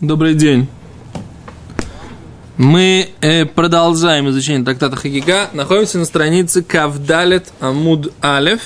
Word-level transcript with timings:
Добрый 0.00 0.34
день. 0.34 0.68
Мы 2.56 3.08
э, 3.20 3.46
продолжаем 3.46 4.28
изучение 4.28 4.64
трактата 4.64 4.94
Хагига. 4.94 5.48
Находимся 5.52 5.98
на 5.98 6.04
странице 6.04 6.62
Кавдалет 6.62 7.52
Амуд 7.58 8.12
Алев. 8.20 8.60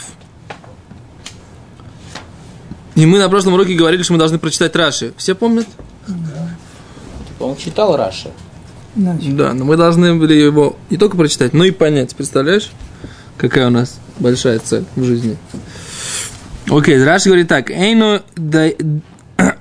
И 2.97 3.07
мы 3.07 3.19
на 3.19 3.31
прошлом 3.31 3.55
уроке 3.55 3.73
говорили, 3.73 4.03
что 4.03 4.13
мы 4.13 4.19
должны 4.19 4.39
прочитать 4.39 4.77
Раши. 4.77 5.15
Все 5.17 5.35
помнят? 5.35 5.67
Он 7.41 7.57
читал 7.57 7.97
Раши. 7.97 8.31
Да, 8.95 9.55
но 9.55 9.65
мы 9.65 9.79
должны 9.79 10.15
были 10.15 10.35
его 10.35 10.77
не 10.91 10.99
только 10.99 11.17
прочитать, 11.17 11.55
но 11.55 11.65
и 11.65 11.71
понять. 11.71 12.15
Представляешь, 12.15 12.71
какая 13.39 13.69
у 13.69 13.71
нас 13.71 13.99
большая 14.19 14.59
цель 14.59 14.85
в 14.97 15.03
жизни? 15.03 15.39
Окей, 16.69 17.03
Раши 17.03 17.31
говорит 17.31 17.49
так. 17.49 17.71
Эйну 17.71 18.21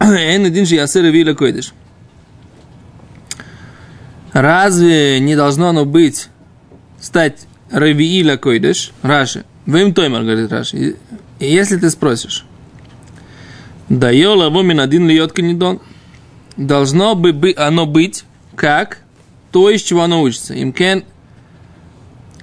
Эйну 0.01 0.49
динши 0.49 0.75
ясыр 0.75 1.05
виля 1.05 1.33
койдыш. 1.33 1.73
Разве 4.33 5.19
не 5.19 5.35
должно 5.35 5.69
оно 5.69 5.85
быть, 5.85 6.29
стать 6.99 7.47
Равииля 7.69 8.37
Койдыш, 8.37 8.91
Раши? 9.01 9.43
Вим 9.65 9.93
Тоймар, 9.93 10.23
говорит 10.23 10.51
Раши. 10.51 10.95
Если 11.39 11.77
ты 11.77 11.89
спросишь, 11.89 12.45
да 13.89 14.09
йола 14.09 14.49
вомин 14.49 14.79
один 14.79 15.07
льет 15.07 15.33
канидон, 15.33 15.81
должно 16.55 17.15
бы 17.15 17.53
оно 17.57 17.85
быть 17.85 18.23
как 18.55 18.99
то, 19.51 19.69
из 19.69 19.81
чего 19.81 20.03
оно 20.03 20.21
учится. 20.21 20.61
Имкен 20.61 21.03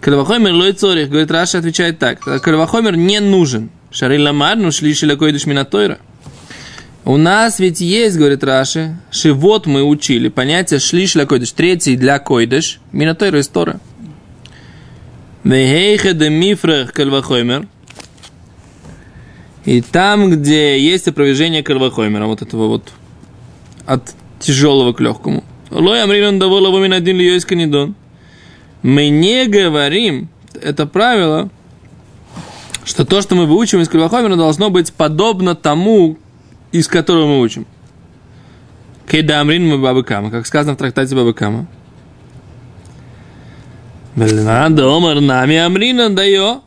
Кальвахомер 0.00 0.52
лой 0.52 0.72
цорих, 0.72 1.08
говорит 1.08 1.30
Раши, 1.30 1.56
отвечает 1.56 1.98
так. 1.98 2.20
Кальвахомер 2.20 2.96
не 2.96 3.20
нужен. 3.20 3.70
Шарил 3.90 4.24
ламар, 4.24 4.56
ну 4.56 4.70
шли 4.70 4.94
шилакойдыш 4.94 5.46
минатойра. 5.46 5.98
У 7.08 7.16
нас 7.16 7.58
ведь 7.58 7.80
есть, 7.80 8.18
говорит 8.18 8.44
Раши, 8.44 8.94
шивот 9.10 9.64
мы 9.64 9.82
учили, 9.82 10.28
понятие 10.28 10.78
шлиш 10.78 11.14
для 11.14 11.24
койдыш, 11.24 11.52
третий 11.52 11.96
для 11.96 12.18
койдыш, 12.18 12.80
минатойра 12.92 13.40
из 13.40 13.48
Тора. 13.48 13.80
Вейхе 15.42 16.12
де 16.12 16.28
мифрах 16.28 16.92
кальвахоймер. 16.92 17.66
И 19.64 19.80
там, 19.80 20.30
где 20.30 20.78
есть 20.78 21.08
опровержение 21.08 21.62
кальвахоймера, 21.62 22.26
вот 22.26 22.42
этого 22.42 22.68
вот, 22.68 22.92
от 23.86 24.14
тяжелого 24.38 24.92
к 24.92 25.00
легкому. 25.00 25.44
Лой 25.70 26.02
амринон 26.02 26.38
довола 26.38 26.68
вомин 26.68 26.92
один 26.92 27.16
ли 27.16 27.40
канидон. 27.40 27.94
Мы 28.82 29.08
не 29.08 29.46
говорим, 29.46 30.28
это 30.60 30.84
правило, 30.84 31.48
что 32.84 33.06
то, 33.06 33.22
что 33.22 33.34
мы 33.34 33.46
выучим 33.46 33.80
из 33.80 33.88
кальвахоймера, 33.88 34.36
должно 34.36 34.68
быть 34.68 34.92
подобно 34.92 35.54
тому, 35.54 36.18
из 36.72 36.88
которого 36.88 37.26
мы 37.26 37.40
учим. 37.40 37.66
Кедамрин 39.08 39.66
мы 39.66 39.78
Бабакама, 39.78 40.30
как 40.30 40.46
сказано 40.46 40.74
в 40.74 40.78
трактате 40.78 41.14
Бабакама. 41.14 41.66
Омар 44.16 45.20
нами 45.20 45.56
Амрина 45.56 46.10
дает. 46.10 46.60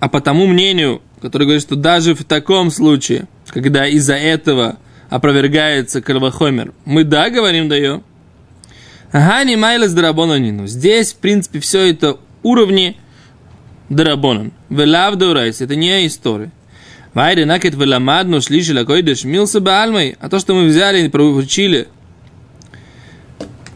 А 0.00 0.08
по 0.08 0.20
тому 0.20 0.46
мнению, 0.46 1.02
который 1.20 1.44
говорит, 1.44 1.62
что 1.62 1.76
даже 1.76 2.14
в 2.14 2.24
таком 2.24 2.70
случае, 2.70 3.26
когда 3.48 3.86
из-за 3.86 4.14
этого 4.14 4.76
опровергается 5.08 6.02
Кальвахомер, 6.02 6.72
мы 6.84 7.04
да 7.04 7.30
говорим 7.30 7.68
дает. 7.68 8.02
Ага, 9.12 9.44
не 9.44 9.56
майлес 9.56 9.92
дарабонанину. 9.92 10.66
Здесь, 10.66 11.12
в 11.12 11.16
принципе, 11.18 11.60
все 11.60 11.90
это 11.90 12.18
уровни 12.42 12.96
дарабонан. 13.88 14.52
Велав 14.68 15.16
это 15.16 15.76
не 15.76 16.06
история. 16.06 16.50
Вайре 17.14 17.46
накет 17.46 17.74
веламадну 17.74 18.40
шлиши 18.42 18.74
лакойдеш 18.74 19.24
милса 19.24 19.60
баальмой. 19.60 20.16
А 20.20 20.28
то, 20.28 20.40
что 20.40 20.54
мы 20.54 20.66
взяли 20.66 21.06
и 21.06 21.08
проучили, 21.08 21.86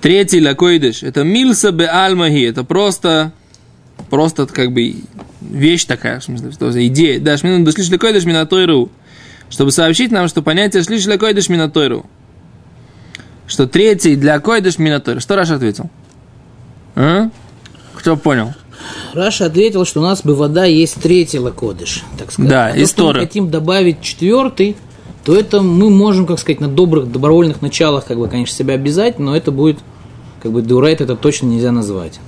третий 0.00 0.44
лакойдеш, 0.44 1.04
это 1.04 1.22
милса 1.22 1.70
баальмахи, 1.70 2.44
это 2.44 2.64
просто, 2.64 3.32
просто 4.10 4.46
как 4.46 4.72
бы 4.72 4.96
вещь 5.40 5.84
такая, 5.84 6.18
в 6.18 6.24
смысле, 6.24 6.50
что 6.50 6.86
идея. 6.86 7.20
Да, 7.20 7.36
шмину 7.36 7.64
дошлиш 7.64 7.90
лакойдеш 7.90 8.24
минатойру. 8.24 8.90
Чтобы 9.50 9.70
сообщить 9.70 10.10
нам, 10.10 10.28
что 10.28 10.42
понятие 10.42 10.82
шлиш 10.82 11.06
лакойдеш 11.06 11.48
минатойру. 11.48 12.06
Что 13.46 13.66
третий 13.66 14.14
для 14.16 14.38
койдеш 14.40 14.78
минатойру. 14.78 15.20
Что 15.20 15.36
Раша 15.36 15.54
ответил? 15.54 15.88
А? 16.96 17.30
Кто 17.94 18.16
понял? 18.16 18.52
Раша 19.14 19.46
ответил, 19.46 19.84
что 19.84 20.00
у 20.00 20.02
нас 20.02 20.22
бы 20.22 20.34
вода 20.34 20.64
есть 20.64 20.96
третий 21.02 21.38
лакодыш, 21.38 22.04
так 22.18 22.32
сказать. 22.32 22.50
Да, 22.50 22.66
а 22.66 22.86
то, 22.94 23.08
мы 23.08 23.14
хотим 23.14 23.50
добавить 23.50 24.00
четвертый, 24.00 24.76
то 25.24 25.36
это 25.36 25.60
мы 25.60 25.90
можем, 25.90 26.26
как 26.26 26.38
сказать, 26.38 26.60
на 26.60 26.68
добрых 26.68 27.10
добровольных 27.10 27.60
началах, 27.62 28.06
как 28.06 28.18
бы, 28.18 28.28
конечно, 28.28 28.54
себя 28.56 28.74
обязать, 28.74 29.18
но 29.18 29.36
это 29.36 29.50
будет, 29.50 29.78
как 30.42 30.52
бы, 30.52 30.62
дурайт 30.62 31.00
это 31.00 31.16
точно 31.16 31.46
нельзя 31.46 31.72
назвать. 31.72 32.20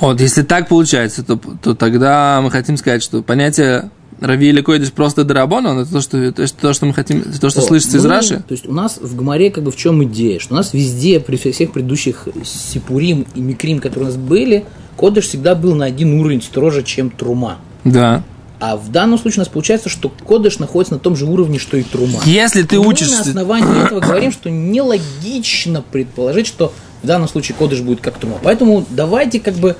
Вот, 0.00 0.20
если 0.20 0.42
так 0.42 0.68
получается, 0.68 1.24
то, 1.24 1.38
то 1.62 1.74
тогда 1.74 2.40
мы 2.42 2.50
хотим 2.50 2.76
сказать, 2.76 3.02
что 3.02 3.22
понятие 3.22 3.90
Рави 4.20 4.48
или 4.48 4.60
Койдыш 4.60 4.92
просто 4.92 5.24
дарабон, 5.24 5.66
это 5.66 5.90
то, 5.90 6.00
что, 6.00 6.18
это 6.18 6.46
то, 6.60 6.72
что 6.72 6.86
мы 6.86 6.94
хотим, 6.94 7.22
то, 7.22 7.50
что 7.50 7.60
О, 7.60 7.62
слышится 7.62 7.96
мы, 7.96 8.02
из 8.02 8.06
Раши. 8.06 8.42
То 8.46 8.52
есть 8.52 8.66
у 8.66 8.72
нас 8.72 8.98
в 9.00 9.16
Гмаре 9.16 9.50
как 9.50 9.64
бы 9.64 9.70
в 9.70 9.76
чем 9.76 10.02
идея, 10.04 10.40
что 10.40 10.54
у 10.54 10.56
нас 10.56 10.72
везде, 10.72 11.20
при 11.20 11.36
всех 11.36 11.72
предыдущих 11.72 12.26
Сипурим 12.44 13.26
и 13.34 13.40
Микрим, 13.40 13.78
которые 13.78 14.10
у 14.10 14.12
нас 14.12 14.16
были, 14.16 14.64
Кодыш 14.98 15.28
всегда 15.28 15.54
был 15.54 15.76
на 15.76 15.84
один 15.84 16.20
уровень 16.20 16.42
строже, 16.42 16.82
чем 16.82 17.10
Трума. 17.10 17.58
Да. 17.84 18.24
А 18.58 18.76
в 18.76 18.90
данном 18.90 19.16
случае 19.16 19.38
у 19.38 19.42
нас 19.42 19.48
получается, 19.48 19.88
что 19.88 20.08
Кодыш 20.08 20.58
находится 20.58 20.94
на 20.94 21.00
том 21.00 21.14
же 21.14 21.24
уровне, 21.24 21.60
что 21.60 21.76
и 21.76 21.84
Трума. 21.84 22.20
Если 22.24 22.64
ты 22.64 22.78
учишься... 22.78 23.18
Мы 23.18 23.24
на 23.24 23.30
основании 23.30 23.86
этого 23.86 24.00
говорим, 24.00 24.32
что 24.32 24.50
нелогично 24.50 25.82
предположить, 25.82 26.48
что 26.48 26.72
в 27.04 27.06
данном 27.06 27.28
случае 27.28 27.56
Кодыш 27.56 27.80
будет 27.80 28.00
как 28.00 28.18
Трума. 28.18 28.38
Поэтому 28.42 28.84
давайте 28.90 29.38
как 29.38 29.54
бы 29.54 29.76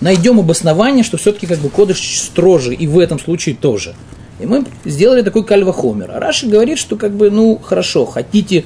найдем 0.00 0.40
обоснование, 0.40 1.04
что 1.04 1.18
все-таки 1.18 1.46
как 1.46 1.58
бы 1.58 1.68
Кодыш 1.68 2.18
строже, 2.18 2.74
и 2.74 2.86
в 2.86 2.98
этом 2.98 3.20
случае 3.20 3.54
тоже. 3.54 3.94
И 4.40 4.46
мы 4.46 4.64
сделали 4.86 5.20
такой 5.20 5.44
кальвахомер. 5.44 6.10
А 6.10 6.20
Раши 6.20 6.46
говорит, 6.46 6.78
что 6.78 6.96
как 6.96 7.12
бы, 7.12 7.30
ну, 7.30 7.60
хорошо, 7.62 8.06
хотите, 8.06 8.64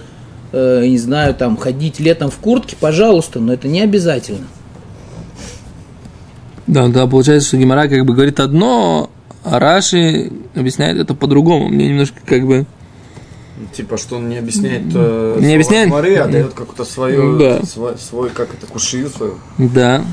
э, 0.53 0.87
не 0.87 0.98
знаю, 0.98 1.34
там, 1.34 1.56
ходить 1.56 1.98
летом 1.98 2.31
в 2.31 2.37
куртке, 2.37 2.76
пожалуйста, 2.78 3.41
но 3.41 3.53
это 3.53 3.66
не 3.66 3.81
обязательно. 3.81 4.47
Да, 6.69 6.87
да, 6.89 7.06
получается, 7.06 7.49
что 7.49 7.56
Гимара 7.56 7.89
как 7.89 8.05
бы 8.05 8.12
говорит 8.12 8.41
одно, 8.41 9.11
а 9.43 9.59
Раши 9.59 10.31
объясняет 10.55 10.99
это 10.99 11.15
по-другому. 11.15 11.69
Мне 11.69 11.89
немножко 11.89 12.21
как 12.25 12.47
бы... 12.47 12.67
Типа, 13.73 13.97
что 13.97 14.17
он 14.17 14.29
не 14.29 14.37
объясняет 14.37 14.83
э, 14.95 15.39
не 15.41 15.55
объясняет? 15.55 15.89
Гимары, 15.89 16.15
а 16.17 16.29
дает 16.29 16.53
какую-то 16.53 16.84
свою, 16.84 17.39
да. 17.39 17.65
свой, 17.65 17.97
свой, 17.99 18.29
как 18.29 18.55
это, 18.55 18.67
кушию 18.67 19.09
свою. 19.09 19.34
Да. 19.56 20.05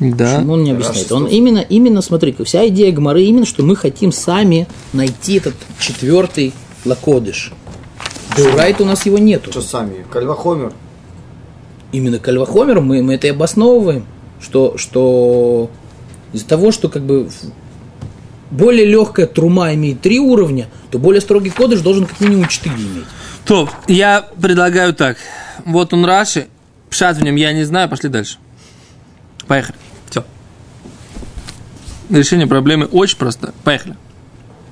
Да. 0.00 0.34
Почему 0.36 0.54
он 0.54 0.64
не 0.64 0.72
объясняет? 0.72 1.10
Он 1.12 1.26
именно, 1.26 1.60
именно, 1.60 2.02
смотри, 2.02 2.36
вся 2.44 2.66
идея 2.68 2.92
Гмары 2.92 3.22
именно, 3.22 3.46
что 3.46 3.62
мы 3.62 3.76
хотим 3.76 4.12
сами 4.12 4.66
найти 4.92 5.36
этот 5.36 5.54
четвертый 5.78 6.52
лакодыш. 6.84 7.52
Дурайт 8.36 8.80
у 8.80 8.84
нас 8.84 9.06
его 9.06 9.18
нету. 9.18 9.52
Что 9.52 9.62
сами? 9.62 10.04
Кальвахомер. 10.10 10.72
Именно 11.92 12.18
кальвахомер 12.18 12.80
мы, 12.80 13.02
мы 13.02 13.14
это 13.14 13.28
и 13.28 13.30
обосновываем 13.30 14.04
что, 14.40 14.76
что 14.76 15.70
из-за 16.32 16.46
того, 16.46 16.72
что 16.72 16.88
как 16.88 17.02
бы 17.02 17.28
более 18.50 18.86
легкая 18.86 19.26
трума 19.26 19.74
имеет 19.74 20.00
три 20.00 20.18
уровня, 20.18 20.68
то 20.90 20.98
более 20.98 21.20
строгий 21.20 21.50
кодыш 21.50 21.80
должен 21.80 22.06
как 22.06 22.20
минимум 22.20 22.48
четыре 22.48 22.76
иметь. 22.76 23.04
То, 23.44 23.68
я 23.86 24.28
предлагаю 24.40 24.94
так. 24.94 25.18
Вот 25.64 25.92
он 25.92 26.04
Раши, 26.04 26.48
пшат 26.90 27.16
в 27.16 27.22
нем 27.22 27.36
я 27.36 27.52
не 27.52 27.64
знаю, 27.64 27.88
пошли 27.88 28.08
дальше. 28.08 28.38
Поехали. 29.46 29.76
Все. 30.10 30.24
Решение 32.10 32.46
проблемы 32.46 32.86
очень 32.86 33.18
просто. 33.18 33.52
Поехали. 33.64 33.96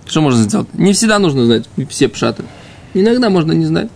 Что 0.06 0.20
можно 0.20 0.42
сделать? 0.42 0.68
Не 0.74 0.92
всегда 0.92 1.18
нужно 1.18 1.46
знать 1.46 1.64
все 1.88 2.08
пшаты. 2.08 2.44
Иногда 2.92 3.30
можно 3.30 3.52
не 3.52 3.64
знать. 3.64 3.88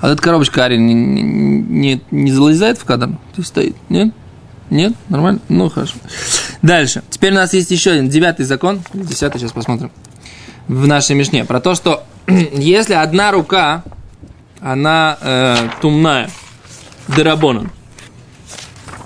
А 0.00 0.12
эта 0.12 0.22
коробочка 0.22 0.64
Ари 0.64 0.76
не, 0.76 0.94
не, 0.94 2.00
не, 2.10 2.30
залезает 2.30 2.78
в 2.78 2.84
кадр? 2.84 3.10
Ты 3.34 3.42
стоит, 3.42 3.74
нет? 3.88 4.12
Нет? 4.70 4.92
Нормально? 5.08 5.40
Ну, 5.48 5.68
хорошо. 5.68 5.94
Дальше. 6.62 7.02
Теперь 7.10 7.32
у 7.32 7.36
нас 7.36 7.54
есть 7.54 7.70
еще 7.70 7.92
один 7.92 8.08
девятый 8.08 8.44
закон. 8.44 8.82
Десятый, 8.92 9.40
сейчас 9.40 9.52
посмотрим. 9.52 9.90
В 10.66 10.86
нашей 10.86 11.16
Мишне. 11.16 11.44
Про 11.44 11.60
то, 11.60 11.74
что 11.74 12.04
если 12.26 12.94
одна 12.94 13.30
рука, 13.32 13.84
она 14.60 15.16
э, 15.20 15.56
тумная, 15.80 16.30
дырабоном, 17.08 17.72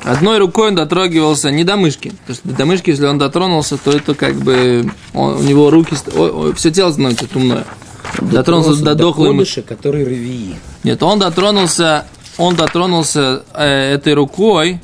Одной 0.05 0.39
рукой 0.39 0.69
он 0.69 0.75
дотрагивался 0.75 1.51
не 1.51 1.63
до 1.63 1.77
мышки. 1.77 2.09
То 2.27 2.31
есть 2.31 2.43
до 2.45 2.67
мышки, 2.67 2.91
если 2.91 3.07
он 3.07 3.19
дотронулся, 3.19 3.77
то 3.77 3.93
это 3.93 4.15
как 4.15 4.35
бы 4.35 4.91
он, 5.15 5.37
у 5.37 5.43
него 5.43 5.71
руки, 5.71 5.95
о, 6.15 6.49
о, 6.49 6.53
все 6.55 6.73
тело 6.73 6.91
становится 6.91 7.29
тумное. 7.29 7.65
Дотронулся, 8.21 8.83
до 8.83 8.95
дохлой 8.95 9.33
мыши. 9.33 9.63
который 9.63 10.05
ревии. 10.05 10.57
Нет, 10.83 11.03
он 11.03 11.21
дотронулся, 11.21 12.07
он 12.37 12.57
дотронулся 12.57 13.45
э, 13.55 13.95
этой 13.95 14.15
рукой 14.15 14.81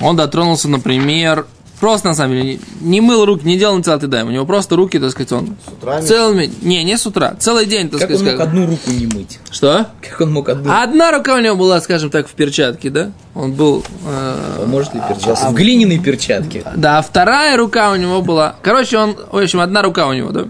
он 0.00 0.16
дотронулся, 0.16 0.68
например, 0.68 1.46
Просто, 1.80 2.08
на 2.08 2.14
самом 2.14 2.34
деле, 2.34 2.58
не, 2.80 3.00
мыл 3.00 3.24
руки, 3.24 3.46
не 3.46 3.56
делал 3.56 3.76
инициал 3.76 4.00
даем. 4.00 4.26
У 4.26 4.30
него 4.30 4.44
просто 4.44 4.74
руки, 4.74 4.98
так 4.98 5.10
сказать, 5.12 5.30
он... 5.30 5.56
С 5.64 5.72
утра 5.72 6.02
Целыми... 6.02 6.50
Не, 6.62 6.82
не 6.82 6.98
с 6.98 7.06
утра. 7.06 7.36
Целый 7.38 7.66
день, 7.66 7.88
так 7.88 8.00
Как 8.00 8.10
он 8.10 8.16
сказать. 8.16 8.38
мог 8.38 8.48
одну 8.48 8.66
руку 8.66 8.90
не 8.90 9.06
мыть? 9.06 9.38
Что? 9.50 9.86
Как 10.00 10.20
он 10.20 10.32
мог 10.32 10.48
одну 10.48 10.72
Одна 10.72 11.12
рука 11.12 11.36
у 11.36 11.40
него 11.40 11.54
была, 11.54 11.80
скажем 11.80 12.10
так, 12.10 12.26
в 12.26 12.32
перчатке, 12.32 12.90
да? 12.90 13.12
Он 13.34 13.52
был... 13.52 13.84
э, 14.04 14.64
Может 14.66 14.94
ли 14.94 15.00
перчатки? 15.08 15.44
А 15.44 15.50
в 15.50 15.54
глиняной 15.54 16.00
перчатке. 16.00 16.64
да, 16.74 16.98
а 16.98 17.02
вторая 17.02 17.56
рука 17.56 17.92
у 17.92 17.96
него 17.96 18.22
была... 18.22 18.56
Короче, 18.62 18.98
он... 18.98 19.16
В 19.30 19.38
общем, 19.38 19.60
одна 19.60 19.82
рука 19.82 20.08
у 20.08 20.12
него, 20.12 20.32
да? 20.32 20.46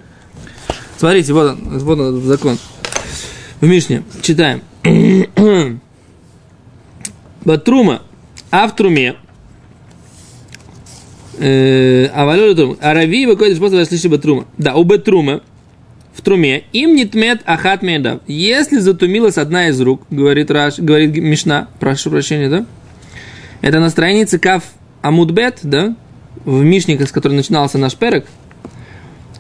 Смотрите, 0.96 1.34
вот 1.34 1.50
он, 1.50 1.78
вот 1.78 2.00
он, 2.00 2.22
закон. 2.22 2.58
В 3.60 3.66
Мишне. 3.66 4.02
Читаем. 4.22 4.62
Батрума. 7.44 8.00
А 8.50 8.66
в 8.66 8.74
труме. 8.74 9.16
Э, 11.38 12.06
А 12.14 12.24
валюля 12.24 12.54
трума. 12.54 12.76
Арави 12.80 13.26
выходит 13.26 13.56
способ 13.56 13.86
слышать 13.86 14.10
батрума. 14.10 14.46
Да, 14.58 14.74
у 14.74 14.84
батрума 14.84 15.42
в 16.14 16.20
труме 16.20 16.64
им 16.72 16.96
не 16.96 17.04
тмет 17.04 17.42
ахат 17.44 17.82
медав. 17.82 18.20
Если 18.26 18.78
затумилась 18.78 19.38
одна 19.38 19.68
из 19.68 19.80
рук, 19.80 20.02
говорит 20.10 20.50
Раш, 20.50 20.78
говорит 20.78 21.16
Мишна, 21.16 21.68
прошу 21.78 22.10
прощения, 22.10 22.48
да? 22.48 22.66
Это 23.60 23.78
на 23.78 23.88
странице 23.90 24.38
Кав 24.38 24.64
Амудбет, 25.00 25.60
да? 25.62 25.94
В 26.44 26.64
Мишне, 26.64 26.98
с 26.98 27.12
которой 27.12 27.34
начинался 27.34 27.78
наш 27.78 27.94
перек. 27.94 28.26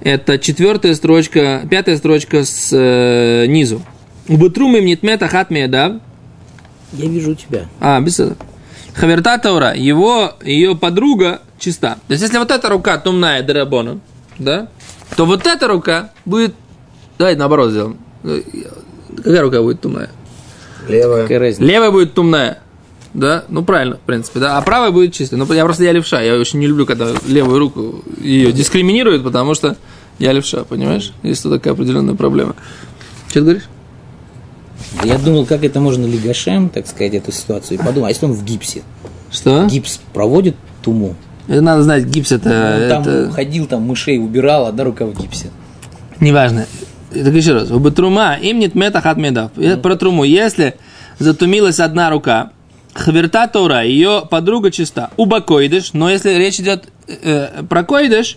Это 0.00 0.38
четвертая 0.38 0.94
строчка, 0.94 1.62
пятая 1.68 1.96
строчка 1.96 2.44
с 2.44 2.70
э, 2.72 3.46
низу. 3.46 3.82
У 4.28 4.36
Батрум 4.36 4.76
им 4.76 4.84
не 4.84 4.94
тмет 4.94 5.22
ахат 5.22 5.50
медав. 5.50 5.94
Я 6.92 7.08
вижу 7.08 7.34
тебя. 7.34 7.66
А, 7.80 8.00
без 8.00 8.20
этого. 8.20 8.36
Хаверта 8.94 9.38
Таура, 9.38 9.74
его, 9.74 10.34
ее 10.44 10.76
подруга 10.76 11.42
чиста. 11.58 11.98
То 12.06 12.12
есть, 12.12 12.22
если 12.22 12.38
вот 12.38 12.50
эта 12.50 12.68
рука 12.68 12.98
тумная 12.98 13.42
Дарабона, 13.42 14.00
да, 14.38 14.68
то 15.16 15.26
вот 15.26 15.46
эта 15.46 15.68
рука 15.68 16.10
будет... 16.24 16.54
Давай 17.18 17.36
наоборот 17.36 17.70
сделаем. 17.70 17.98
Какая 19.16 19.42
рука 19.42 19.60
будет 19.62 19.80
тумная? 19.80 20.10
Левая. 20.88 21.26
Левая 21.58 21.90
будет 21.90 22.14
тумная. 22.14 22.60
Да, 23.14 23.44
ну 23.48 23.64
правильно, 23.64 23.96
в 23.96 24.00
принципе, 24.00 24.38
да. 24.38 24.58
А 24.58 24.62
правая 24.62 24.90
будет 24.90 25.14
чистая. 25.14 25.38
Ну, 25.38 25.52
я 25.52 25.64
просто 25.64 25.82
я 25.82 25.92
левша. 25.92 26.20
Я 26.20 26.36
очень 26.38 26.58
не 26.58 26.66
люблю, 26.66 26.86
когда 26.86 27.12
левую 27.26 27.58
руку 27.58 28.04
ее 28.20 28.52
дискриминируют, 28.52 29.24
потому 29.24 29.54
что 29.54 29.76
я 30.18 30.32
левша, 30.32 30.64
понимаешь? 30.64 31.12
Есть 31.22 31.42
тут 31.42 31.52
такая 31.52 31.72
определенная 31.72 32.14
проблема. 32.14 32.54
Что 33.28 33.34
ты 33.34 33.40
говоришь? 33.40 33.68
Я 35.04 35.18
думал, 35.18 35.46
как 35.46 35.64
это 35.64 35.80
можно 35.80 36.06
легашем, 36.06 36.68
так 36.68 36.86
сказать, 36.86 37.14
эту 37.14 37.32
ситуацию. 37.32 37.78
И 37.78 37.82
подумал, 37.82 38.06
а 38.06 38.08
если 38.10 38.26
он 38.26 38.32
в 38.32 38.44
гипсе? 38.44 38.82
Что? 39.30 39.66
Гипс 39.66 40.00
проводит 40.12 40.56
туму. 40.82 41.16
Это 41.48 41.62
надо 41.62 41.82
знать, 41.82 42.04
гипс 42.04 42.30
это... 42.32 42.80
Он 42.82 42.88
там 42.88 43.02
это... 43.02 43.30
ходил, 43.32 43.66
там 43.66 43.82
мышей 43.82 44.18
убирал, 44.18 44.66
одна 44.66 44.84
рука 44.84 45.06
в 45.06 45.18
гипсе. 45.18 45.50
Неважно. 46.20 46.66
Так 47.10 47.34
еще 47.34 47.54
раз. 47.54 47.70
У 47.70 47.78
Батрума 47.78 48.34
им 48.34 48.58
нет 48.58 48.74
мета 48.74 49.00
хат 49.00 49.16
медав. 49.16 49.52
Я 49.56 49.78
Про 49.78 49.96
труму. 49.96 50.24
Если 50.24 50.74
затумилась 51.18 51.80
одна 51.80 52.10
рука, 52.10 52.50
хверта 52.92 53.46
Тора, 53.46 53.82
ее 53.82 54.24
подруга 54.28 54.70
чиста. 54.70 55.10
Уба 55.16 55.40
койдыш, 55.40 55.94
но 55.94 56.10
если 56.10 56.34
речь 56.34 56.60
идет 56.60 56.88
э, 57.06 57.62
про 57.68 57.82
койдыш, 57.82 58.36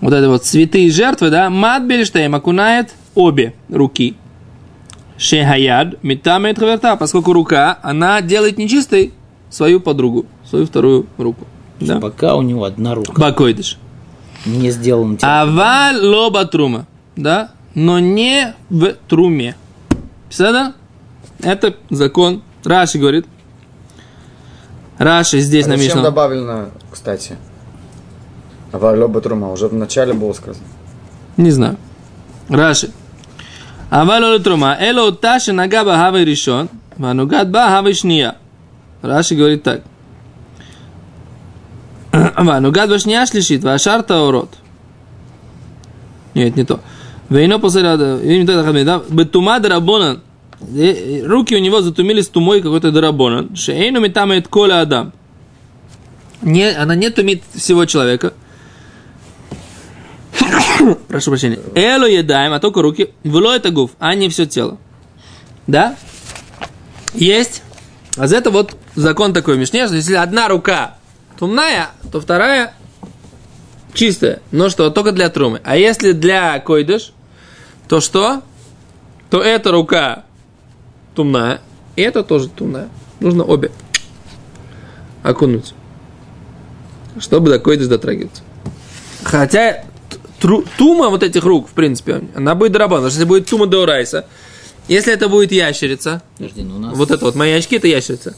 вот 0.00 0.12
это 0.12 0.28
вот 0.28 0.44
святые 0.44 0.90
жертвы, 0.90 1.30
да, 1.30 1.50
мат 1.50 1.82
бельштейм 1.82 2.34
окунает 2.34 2.90
обе 3.14 3.54
руки. 3.68 4.14
Шехаяд, 5.18 6.02
метамет 6.04 6.58
хверта, 6.58 6.96
поскольку 6.96 7.32
рука, 7.32 7.78
она 7.82 8.20
делает 8.20 8.58
нечистой 8.58 9.14
свою 9.50 9.80
подругу, 9.80 10.26
свою 10.48 10.66
вторую 10.66 11.06
руку. 11.16 11.46
Да? 11.80 12.00
Пока 12.00 12.36
у 12.36 12.42
него 12.42 12.64
одна 12.64 12.94
рука. 12.94 13.12
Бакойдыш. 13.20 13.78
Не 14.46 14.70
сделан 14.70 15.16
тем. 15.16 15.28
Аваль 15.28 15.98
лоба 16.00 16.44
трума, 16.44 16.86
да, 17.16 17.50
но 17.74 17.98
не 17.98 18.54
в 18.70 18.94
труме. 19.08 19.56
Писано? 20.28 20.74
Это 21.40 21.74
закон. 21.90 22.42
Раши 22.64 22.98
говорит. 22.98 23.26
Раши 24.98 25.40
здесь 25.40 25.66
А 25.66 25.68
зачем 25.68 25.80
намешано. 25.80 26.02
добавлено, 26.02 26.68
кстати? 26.90 27.36
Авалоба 28.72 29.20
Трума. 29.20 29.52
Уже 29.52 29.68
в 29.68 29.74
начале 29.74 30.12
было 30.14 30.32
сказано. 30.32 30.66
Не 31.36 31.50
знаю. 31.50 31.76
Раши. 32.48 32.90
Аваль 33.90 34.24
лоба 34.24 34.42
трума. 34.42 34.76
Эло 34.80 35.12
таши 35.12 35.52
нагаба 35.52 35.96
хавай 35.96 36.24
решен. 36.24 36.68
Ванугад 36.96 37.50
ба 37.50 37.68
хавай 37.68 37.94
шния. 37.94 38.36
Раши 39.02 39.34
говорит 39.34 39.62
так. 39.62 39.82
Ванугад 42.36 42.90
ба 42.90 42.98
шния 42.98 43.26
шлишит. 43.26 43.64
Вашар 43.64 44.02
таурот. 44.02 44.50
Нет, 46.34 46.56
не 46.56 46.64
то. 46.64 46.80
Вейно 47.30 47.58
после 47.58 47.82
Бетума 49.08 49.58
дарабонан. 49.58 50.22
Руки 50.60 51.56
у 51.56 51.58
него 51.58 51.80
затумились 51.80 52.28
тумой 52.28 52.60
какой-то 52.60 52.90
дарабонан. 52.92 53.56
Шейну 53.56 54.00
метамает 54.00 54.48
коля 54.48 54.80
адам. 54.82 55.12
Не, 56.42 56.70
она 56.70 56.94
не 56.94 57.10
тумит 57.10 57.42
всего 57.54 57.86
человека. 57.86 58.34
Прошу 61.08 61.30
прощения. 61.30 61.58
Эло 61.74 62.06
едаем, 62.06 62.52
а 62.52 62.60
только 62.60 62.82
руки. 62.82 63.10
Вло 63.24 63.54
это 63.54 63.70
гуф, 63.70 63.92
а 63.98 64.14
не 64.14 64.28
все 64.28 64.46
тело. 64.46 64.78
Да? 65.66 65.96
Есть. 67.14 67.62
А 68.16 68.26
за 68.26 68.36
это 68.36 68.50
вот 68.50 68.76
закон 68.94 69.32
такой 69.32 69.56
в 69.56 69.58
Мишне, 69.58 69.86
что 69.86 69.96
если 69.96 70.14
одна 70.14 70.48
рука 70.48 70.96
тумная, 71.38 71.90
то 72.12 72.20
вторая 72.20 72.74
чистая. 73.94 74.40
Но 74.50 74.68
что, 74.68 74.90
только 74.90 75.12
для 75.12 75.28
трумы. 75.30 75.60
А 75.64 75.76
если 75.76 76.12
для 76.12 76.58
койдыш, 76.60 77.12
то 77.88 78.00
что? 78.00 78.42
То 79.30 79.42
эта 79.42 79.72
рука 79.72 80.24
тумная, 81.14 81.60
и 81.96 82.02
эта 82.02 82.22
тоже 82.22 82.48
тумная. 82.48 82.88
Нужно 83.20 83.44
обе 83.44 83.72
окунуть, 85.22 85.74
чтобы 87.18 87.50
до 87.50 87.58
койдыш 87.58 87.88
дотрагиваться. 87.88 88.42
Хотя 89.24 89.84
тру- 90.38 90.64
тума 90.78 91.08
вот 91.08 91.22
этих 91.22 91.42
рук, 91.42 91.68
в 91.68 91.72
принципе, 91.72 92.22
она 92.34 92.54
будет 92.54 92.72
дорабан. 92.72 92.98
Потому 92.98 93.10
что 93.10 93.18
если 93.20 93.28
будет 93.28 93.48
тума 93.48 93.66
до 93.66 93.86
если 94.88 95.12
это 95.12 95.28
будет 95.28 95.50
ящерица, 95.50 96.22
Подожди, 96.38 96.62
ну 96.62 96.76
у 96.76 96.78
нас... 96.78 96.96
вот 96.96 97.10
это 97.10 97.24
вот, 97.24 97.34
мои 97.34 97.52
очки 97.52 97.76
это 97.76 97.88
ящерица, 97.88 98.36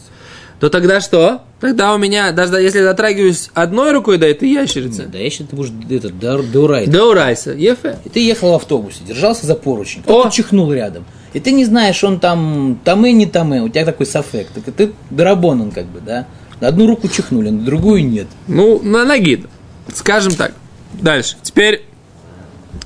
то 0.60 0.70
тогда 0.70 1.00
что? 1.00 1.42
Тогда 1.60 1.94
у 1.94 1.98
меня, 1.98 2.32
даже 2.32 2.54
если 2.56 2.82
дотрагиваюсь 2.82 3.50
одной 3.54 3.92
рукой 3.92 4.18
до 4.18 4.26
этой 4.26 4.50
ящерицы, 4.50 5.02
Нет, 5.02 5.10
да 5.12 5.18
если 5.18 5.44
ты 5.44 5.54
будешь 5.54 5.72
это, 5.90 6.10
до, 6.10 6.42
до 6.42 6.86
до 6.86 7.10
урайса, 7.10 7.52
ефе. 7.52 7.98
И 8.04 8.08
ты 8.08 8.20
ехал 8.20 8.52
в 8.52 8.54
автобусе, 8.54 9.00
держался 9.06 9.46
за 9.46 9.54
поручень, 9.54 10.00
О! 10.00 10.02
кто-то 10.02 10.30
чихнул 10.30 10.72
рядом. 10.72 11.04
И 11.32 11.40
ты 11.40 11.52
не 11.52 11.64
знаешь, 11.64 12.02
он 12.02 12.20
там 12.20 12.80
тамы, 12.84 13.12
не 13.12 13.26
тамы, 13.26 13.60
у 13.60 13.68
тебя 13.68 13.84
такой 13.84 14.06
сафек. 14.06 14.48
Так 14.48 14.74
ты 14.74 14.92
дарабонан 15.10 15.70
как 15.70 15.86
бы, 15.86 16.00
да? 16.00 16.26
На 16.60 16.68
одну 16.68 16.86
руку 16.86 17.08
чихнули, 17.08 17.50
на 17.50 17.60
другую 17.60 18.08
нет. 18.08 18.26
Ну, 18.48 18.80
на 18.82 19.04
ноги. 19.04 19.44
Скажем 19.94 20.34
так. 20.34 20.54
Дальше. 20.94 21.36
Теперь 21.42 21.84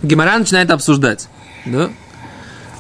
Гимара 0.03 0.39
начинает 0.39 0.71
обсуждать. 0.71 1.29
Да? 1.65 1.91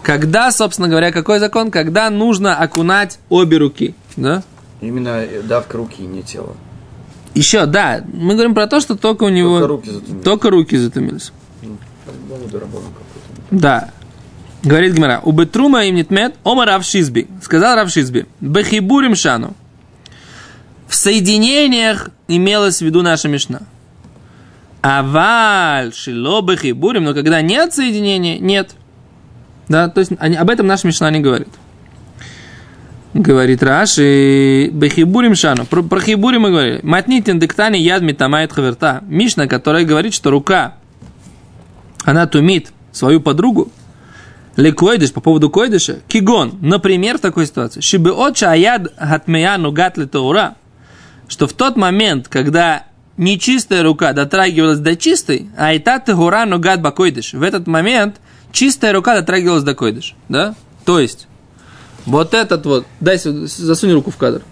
Когда, 0.02 0.50
собственно 0.50 0.88
говоря, 0.88 1.12
какой 1.12 1.38
закон? 1.38 1.70
Когда 1.70 2.11
нужно 2.11 2.56
окунать 2.56 3.18
обе 3.28 3.56
руки. 3.58 3.94
Да? 4.16 4.42
Именно 4.82 5.24
э, 5.24 5.42
давка 5.42 5.78
руки, 5.78 6.02
не 6.02 6.22
тело. 6.22 6.54
Еще, 7.34 7.64
да, 7.64 8.04
мы 8.12 8.34
говорим 8.34 8.54
про 8.54 8.66
то, 8.66 8.80
что 8.80 8.96
только 8.96 9.24
у 9.24 9.28
него... 9.30 9.60
Только 9.60 9.70
руки 9.70 9.90
затумились. 9.90 10.24
Только 10.24 10.50
руки 10.50 10.76
затумились. 10.76 11.32
Да. 13.50 13.90
Говорит 14.62 14.94
Гимара, 14.94 15.20
у 15.24 15.32
Бетрума 15.32 15.84
им 15.84 15.96
нетмет, 15.96 16.34
ома 16.44 16.66
Рав 16.66 16.84
Шизби. 16.84 17.26
Сказал 17.42 17.74
Рав 17.74 17.90
Шизби, 17.90 18.26
бехибурим 18.40 19.14
шану. 19.14 19.54
В 20.86 20.94
соединениях 20.94 22.10
имелась 22.28 22.78
в 22.78 22.82
виду 22.82 23.02
наша 23.02 23.28
Мишна. 23.28 23.62
Аваль 24.82 25.94
шило 25.94 26.42
бехибурим, 26.42 27.04
но 27.04 27.14
когда 27.14 27.40
нет 27.40 27.72
соединения, 27.72 28.38
нет. 28.38 28.72
Да, 29.68 29.88
то 29.88 30.00
есть 30.00 30.12
они, 30.18 30.36
об 30.36 30.50
этом 30.50 30.66
наша 30.66 30.86
Мишна 30.86 31.10
не 31.10 31.20
говорит. 31.20 31.48
Говорит 33.14 33.62
Раши, 33.62 34.69
бехибурим 34.69 35.35
шану. 35.35 35.66
Про, 35.66 35.83
про 35.83 36.00
хибури 36.00 36.38
мы 36.38 36.50
говорили. 36.50 36.81
Матнитин 36.83 37.38
диктани 37.38 37.76
яд 37.76 38.02
митамает 38.02 38.52
хаверта. 38.52 39.02
Мишна, 39.07 39.47
которая 39.47 39.85
говорит, 39.85 40.14
что 40.14 40.31
рука, 40.31 40.76
она 42.04 42.26
тумит 42.26 42.73
свою 42.90 43.21
подругу, 43.21 43.71
Лекойдыш, 44.57 45.12
по 45.12 45.21
поводу 45.21 45.49
койдыша, 45.49 46.00
кигон, 46.09 46.59
например, 46.61 47.16
в 47.16 47.21
такой 47.23 47.47
ситуации, 47.47 47.81
шибы 47.81 48.12
отча 48.12 48.50
аяд 48.50 48.92
гатмеяну 48.99 49.73
гатли 49.73 50.04
таура, 50.04 50.57
что 51.26 51.47
в 51.47 51.54
тот 51.54 51.76
момент, 51.76 52.28
когда 52.28 52.85
нечистая 53.16 53.83
рука 53.83 54.12
дотрагивалась 54.12 54.78
до 54.78 54.95
чистой, 54.95 55.49
а 55.57 55.73
и 55.73 55.78
та 55.78 55.99
тагура 56.00 56.45
нугат 56.45 56.83
бакойдыш, 56.83 57.33
в 57.33 57.42
этот 57.42 57.66
момент 57.66 58.16
чистая 58.52 58.92
рука 58.92 59.14
дотрагивалась 59.19 59.64
до 59.64 59.75
койдыш, 59.75 60.14
да? 60.28 60.54
То 60.85 61.00
есть, 61.00 61.28
вот 62.06 62.35
этот 62.35 62.66
вот, 62.66 62.87
дай 63.00 63.18
сюда, 63.18 63.47
засунь 63.47 63.92
руку 63.92 64.11
в 64.11 64.16
кадр. 64.16 64.42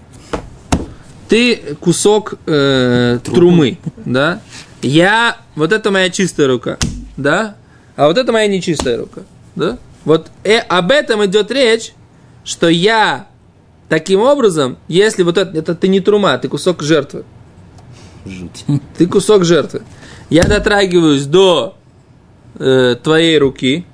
ты 1.29 1.77
кусок 1.81 2.35
э, 2.47 3.19
трумы, 3.25 3.79
да? 4.05 4.41
Я, 4.83 5.37
вот 5.57 5.73
это 5.73 5.91
моя 5.91 6.11
чистая 6.11 6.49
рука, 6.49 6.79
да? 7.17 7.57
А 7.97 8.07
вот 8.07 8.19
это 8.19 8.33
моя 8.33 8.47
нечистая 8.47 8.99
рука, 8.99 9.23
да? 9.55 9.79
Вот 10.05 10.29
э, 10.45 10.59
об 10.59 10.91
этом 10.91 11.25
идет 11.27 11.51
речь, 11.51 11.93
что 12.45 12.69
я 12.69 13.27
таким 13.89 14.21
образом, 14.21 14.79
если 14.89 15.23
вот 15.23 15.37
это, 15.37 15.57
это 15.57 15.75
ты 15.75 15.89
не 15.89 16.01
трума, 16.01 16.39
ты 16.39 16.49
кусок 16.49 16.83
жертвы, 16.83 17.25
Жуть. 18.25 18.65
ты 18.97 19.07
кусок 19.07 19.45
жертвы. 19.45 19.83
Я 20.31 20.45
дотрагиваюсь 20.45 21.27
до 21.27 21.77
э, 22.59 22.97
твоей 23.03 23.39
руки, 23.39 23.85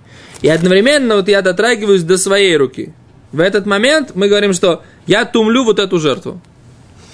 и 0.42 0.48
одновременно 0.48 1.16
вот 1.16 1.28
я 1.28 1.42
дотрагиваюсь 1.42 2.02
до 2.02 2.18
своей 2.18 2.56
руки. 2.56 2.94
В 3.32 3.40
этот 3.40 3.66
момент 3.66 4.12
мы 4.14 4.28
говорим, 4.28 4.52
что 4.52 4.82
я 5.06 5.24
тумлю 5.24 5.64
вот 5.64 5.78
эту 5.78 5.98
жертву. 5.98 6.40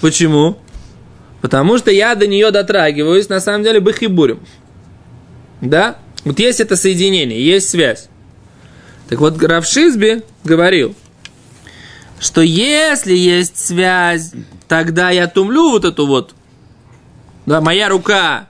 Почему? 0.00 0.58
Потому 1.40 1.78
что 1.78 1.90
я 1.90 2.14
до 2.14 2.26
нее 2.26 2.50
дотрагиваюсь, 2.50 3.28
на 3.28 3.40
самом 3.40 3.64
деле, 3.64 3.80
бахибурим. 3.80 4.40
Да? 5.60 5.96
Вот 6.24 6.38
есть 6.38 6.60
это 6.60 6.76
соединение, 6.76 7.44
есть 7.44 7.70
связь. 7.70 8.08
Так 9.08 9.20
вот, 9.20 9.42
Равшизби 9.42 10.22
говорил, 10.44 10.94
что 12.20 12.40
если 12.40 13.14
есть 13.14 13.58
связь, 13.58 14.32
тогда 14.68 15.10
я 15.10 15.26
тумлю 15.26 15.70
вот 15.70 15.84
эту 15.84 16.06
вот 16.06 16.34
да, 17.46 17.60
моя 17.60 17.88
рука 17.88 18.48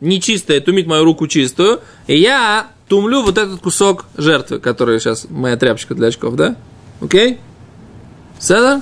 нечистая 0.00 0.60
тумит 0.60 0.86
мою 0.86 1.04
руку 1.04 1.28
чистую, 1.28 1.80
и 2.06 2.18
я 2.18 2.68
тумлю 2.88 3.22
вот 3.22 3.38
этот 3.38 3.60
кусок 3.60 4.06
жертвы, 4.16 4.58
который 4.58 4.98
сейчас 4.98 5.26
моя 5.30 5.56
тряпочка 5.56 5.94
для 5.94 6.08
очков, 6.08 6.34
да? 6.34 6.56
Окей? 7.04 7.38
Седа? 8.38 8.80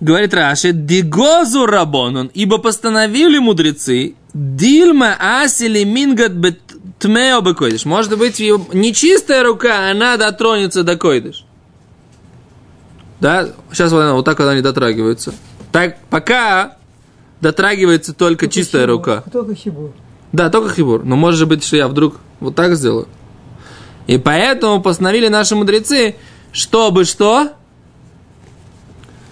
Говорит 0.00 0.34
Раши, 0.34 0.72
дигозу 0.72 1.66
рабонун, 1.66 2.30
ибо 2.34 2.58
постановили 2.58 3.38
мудрецы, 3.38 4.14
дильма 4.34 5.16
асили 5.18 5.84
мингат 5.84 6.32
бет 6.32 6.60
тмео 6.98 7.40
бекойдыш. 7.40 7.84
Может 7.84 8.16
быть, 8.18 8.40
ее 8.40 8.60
нечистая 8.72 9.42
рука, 9.42 9.90
она 9.90 10.16
дотронется 10.16 10.82
до 10.82 10.96
койдыш. 10.96 11.44
Да? 13.20 13.48
Сейчас 13.72 13.92
вот, 13.92 14.12
вот 14.12 14.24
так 14.24 14.38
вот 14.38 14.48
они 14.48 14.62
дотрагиваются. 14.62 15.32
Так, 15.72 15.98
пока 16.10 16.76
дотрагивается 17.40 18.14
только 18.14 18.48
чистая 18.48 18.82
хибур, 18.82 18.96
рука. 18.96 19.24
Только 19.32 19.54
хибур. 19.54 19.92
Да, 20.32 20.50
только 20.50 20.74
хибур. 20.74 21.04
Но 21.04 21.16
может 21.16 21.48
быть, 21.48 21.64
что 21.64 21.76
я 21.76 21.88
вдруг 21.88 22.16
вот 22.40 22.54
так 22.54 22.76
сделаю. 22.76 23.08
И 24.08 24.16
поэтому 24.16 24.82
постановили 24.82 25.28
наши 25.28 25.54
мудрецы, 25.54 26.16
чтобы 26.50 27.04
что? 27.04 27.52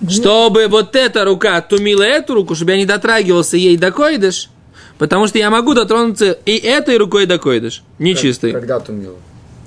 Чтобы 0.07 0.69
вот 0.69 0.95
эта 0.95 1.25
рука 1.25 1.61
тумила 1.63 2.03
эту 2.03 2.35
руку, 2.35 2.55
чтобы 2.55 2.73
я 2.73 2.77
не 2.77 2.85
дотрагивался 2.85 3.57
ей 3.57 3.79
до 3.79 3.91
койдыш, 3.91 4.51
потому 4.99 5.27
что 5.27 5.39
я 5.39 5.49
могу 5.49 5.73
дотронуться 5.73 6.33
и 6.33 6.57
этой 6.59 6.99
рукой 6.99 7.25
до 7.25 7.39
койдыш, 7.39 7.83
нечистой. 7.99 8.53
Когда 8.53 8.79
тумил? 8.79 9.17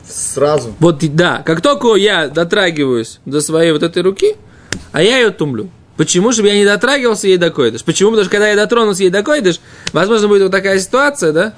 Сразу. 0.07 0.75
Вот, 0.79 0.99
да, 1.15 1.41
как 1.43 1.61
только 1.61 1.95
я 1.95 2.27
дотрагиваюсь 2.27 3.19
до 3.25 3.41
своей 3.41 3.71
вот 3.71 3.81
этой 3.81 4.03
руки, 4.03 4.35
а 4.91 5.01
я 5.01 5.17
ее 5.17 5.31
тумлю. 5.31 5.71
Почему? 5.97 6.31
Чтобы 6.31 6.49
я 6.49 6.55
не 6.55 6.65
дотрагивался 6.65 7.27
ей 7.27 7.37
до 7.37 7.49
койдыш. 7.49 7.83
Почему? 7.83 8.11
Потому 8.11 8.25
что 8.25 8.31
когда 8.31 8.47
я 8.49 8.55
дотронулся 8.55 9.03
ей 9.03 9.09
до 9.09 9.23
койдыш, 9.23 9.59
возможно, 9.91 10.27
будет 10.27 10.43
вот 10.43 10.51
такая 10.51 10.79
ситуация, 10.79 11.33
да? 11.33 11.53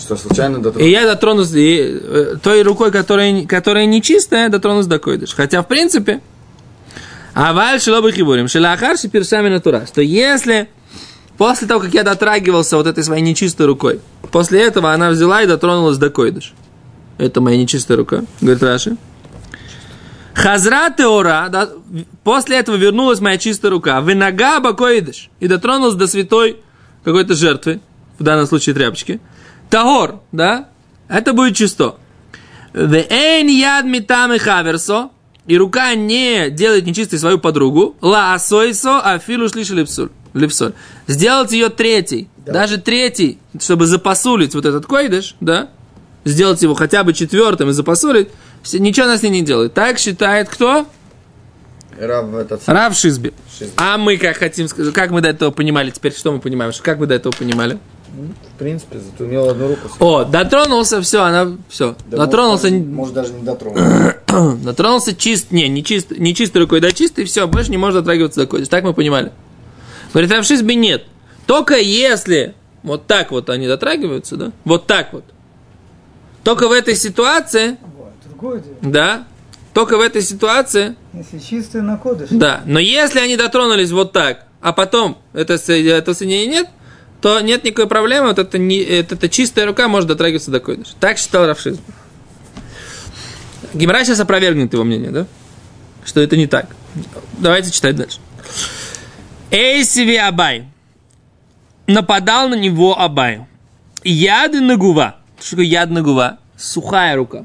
Что, 0.00 0.16
случайно 0.16 0.56
И 0.58 0.62
дотронулся? 0.62 0.90
я 0.90 1.06
дотронусь 1.06 1.52
и, 1.52 2.00
э, 2.02 2.36
той 2.42 2.62
рукой, 2.62 2.90
которая, 2.90 3.44
которая 3.46 3.86
нечистая, 3.86 4.48
дотронусь 4.48 4.86
до 4.86 4.98
койдыш. 4.98 5.34
Хотя, 5.34 5.62
в 5.62 5.68
принципе, 5.68 6.20
а 7.34 7.52
валь 7.52 7.80
шелобы 7.80 8.10
хибурим, 8.12 8.48
шелахар 8.48 8.98
шипиршами 8.98 9.48
натура, 9.48 9.84
что 9.86 10.00
если 10.00 10.68
после 11.36 11.68
того, 11.68 11.80
как 11.80 11.94
я 11.94 12.02
дотрагивался 12.02 12.76
вот 12.76 12.86
этой 12.86 13.04
своей 13.04 13.22
нечистой 13.22 13.66
рукой, 13.66 14.00
после 14.32 14.62
этого 14.62 14.92
она 14.92 15.10
взяла 15.10 15.42
и 15.42 15.46
дотронулась 15.46 15.98
до 15.98 16.10
койдыш. 16.10 16.54
Это 17.18 17.40
моя 17.40 17.58
нечистая 17.58 17.98
рука, 17.98 18.24
говорит 18.40 18.62
Раши. 18.62 18.96
Хазра 20.34 20.88
теора, 20.96 21.48
да, 21.50 21.68
после 22.24 22.56
этого 22.58 22.76
вернулась 22.76 23.20
моя 23.20 23.36
чистая 23.36 23.70
рука, 23.70 24.00
винага 24.00 24.60
бакоидыш, 24.60 25.28
и 25.38 25.48
дотронулась 25.48 25.94
до 25.96 26.06
святой 26.06 26.56
какой-то 27.04 27.34
жертвы, 27.34 27.80
в 28.18 28.22
данном 28.22 28.46
случае 28.46 28.74
тряпочки. 28.74 29.20
Тагор, 29.70 30.20
да, 30.32 30.68
это 31.08 31.32
будет 31.32 31.56
чисто. 31.56 31.96
Вейн 32.72 33.48
яд 33.48 33.84
митам 33.84 34.32
и 34.32 34.38
хаверсо, 34.38 35.10
и 35.46 35.56
рука 35.56 35.94
не 35.94 36.50
делает 36.50 36.86
нечистой 36.86 37.18
свою 37.18 37.38
подругу, 37.38 37.96
ла 38.00 38.34
асойсо, 38.34 39.00
а 39.00 39.18
филу 39.18 39.48
шлиши 39.48 39.74
липсуль. 39.74 40.72
Сделать 41.06 41.52
ее 41.52 41.68
третий, 41.68 42.28
даже 42.46 42.78
третий, 42.78 43.38
чтобы 43.58 43.86
запасулить 43.86 44.54
вот 44.54 44.66
этот 44.66 44.86
койдыш, 44.86 45.36
да, 45.40 45.70
сделать 46.24 46.62
его 46.62 46.74
хотя 46.74 47.02
бы 47.04 47.12
четвертым 47.12 47.70
и 47.70 47.72
запасулить, 47.72 48.28
ничего 48.72 49.06
она 49.06 49.18
с 49.18 49.22
ней 49.22 49.30
не 49.30 49.42
делает. 49.42 49.74
Так 49.74 49.98
считает 49.98 50.48
кто? 50.48 50.86
Рав 51.98 52.34
этот... 52.34 52.62
Рав 52.66 52.96
Шизби. 52.96 53.32
Шизби. 53.58 53.74
А 53.76 53.98
мы 53.98 54.16
как 54.16 54.36
хотим 54.36 54.68
сказать, 54.68 54.94
как 54.94 55.10
мы 55.10 55.20
до 55.20 55.28
этого 55.28 55.50
понимали, 55.50 55.90
теперь 55.90 56.14
что 56.14 56.32
мы 56.32 56.40
понимаем, 56.40 56.72
что 56.72 56.82
как 56.82 56.98
мы 56.98 57.06
до 57.06 57.14
этого 57.14 57.32
понимали? 57.32 57.78
В 58.12 58.58
принципе, 58.58 58.98
затумил 58.98 59.48
одну 59.48 59.68
руку. 59.68 59.88
О, 60.00 60.24
дотронулся, 60.24 61.00
все, 61.00 61.22
она, 61.22 61.56
все, 61.68 61.94
Да 62.06 62.18
дотронулся, 62.18 62.68
Может, 62.68 62.86
может, 62.88 63.14
даже 63.14 63.32
не 63.32 63.42
дотронулся. 63.42 64.16
дотронулся 64.64 65.14
чист, 65.14 65.50
не, 65.52 65.68
не 65.68 65.84
чист, 65.84 66.10
не 66.10 66.34
чистой 66.34 66.58
рукой, 66.58 66.80
да 66.80 66.90
чистой, 66.92 67.24
все, 67.24 67.46
больше 67.46 67.70
не 67.70 67.76
может 67.78 68.00
дотрагиваться 68.00 68.40
до 68.40 68.46
койдыш. 68.46 68.68
Так 68.68 68.84
мы 68.84 68.94
понимали. 68.94 69.32
Говорит, 70.12 70.32
а 70.32 70.42
в 70.42 70.44
шизбе 70.44 70.74
нет. 70.74 71.04
Только 71.46 71.76
если 71.78 72.54
вот 72.82 73.06
так 73.06 73.30
вот 73.30 73.48
они 73.48 73.66
дотрагиваются, 73.66 74.36
да, 74.36 74.52
вот 74.64 74.86
так 74.86 75.12
вот. 75.12 75.24
Только 76.42 76.68
в 76.68 76.72
этой 76.72 76.96
ситуации, 76.96 77.76
Вот, 77.96 78.12
другое 78.24 78.60
дело. 78.60 78.76
да, 78.82 79.26
только 79.72 79.96
в 79.96 80.00
этой 80.00 80.22
ситуации, 80.22 80.96
Если 81.12 81.38
чистый 81.38 81.82
накодыш. 81.82 82.28
да. 82.30 82.62
Но 82.66 82.78
если 82.80 83.20
они 83.20 83.36
дотронулись 83.36 83.90
вот 83.92 84.12
так, 84.12 84.46
а 84.60 84.72
потом 84.72 85.18
это, 85.32 85.54
это 85.54 86.14
соединения 86.14 86.46
нет, 86.50 86.68
то 87.20 87.40
нет 87.40 87.64
никакой 87.64 87.86
проблемы, 87.86 88.28
вот 88.28 88.38
это, 88.38 88.58
не, 88.58 88.78
это, 88.78 89.14
это 89.14 89.28
чистая 89.28 89.66
рука 89.66 89.88
может 89.88 90.08
дотрагиваться 90.08 90.50
до 90.50 90.60
койдыша. 90.60 90.92
Так 90.98 91.18
считал 91.18 91.46
Равшизм. 91.46 91.80
Гимара 93.74 94.04
сейчас 94.04 94.20
опровергнет 94.20 94.72
его 94.72 94.84
мнение, 94.84 95.10
да? 95.10 95.26
Что 96.04 96.20
это 96.20 96.36
не 96.36 96.46
так. 96.46 96.74
Давайте 97.38 97.70
читать 97.70 97.96
дальше. 97.96 98.18
Эйсиви 99.50 100.16
Абай. 100.16 100.64
Нападал 101.86 102.48
на 102.48 102.54
него 102.54 102.98
Абай. 102.98 103.46
Яды 104.02 104.60
нагува. 104.60 105.16
Что 105.40 105.50
такое 105.50 105.66
яд 105.66 105.90
нагува? 105.90 106.38
Сухая 106.56 107.16
рука. 107.16 107.44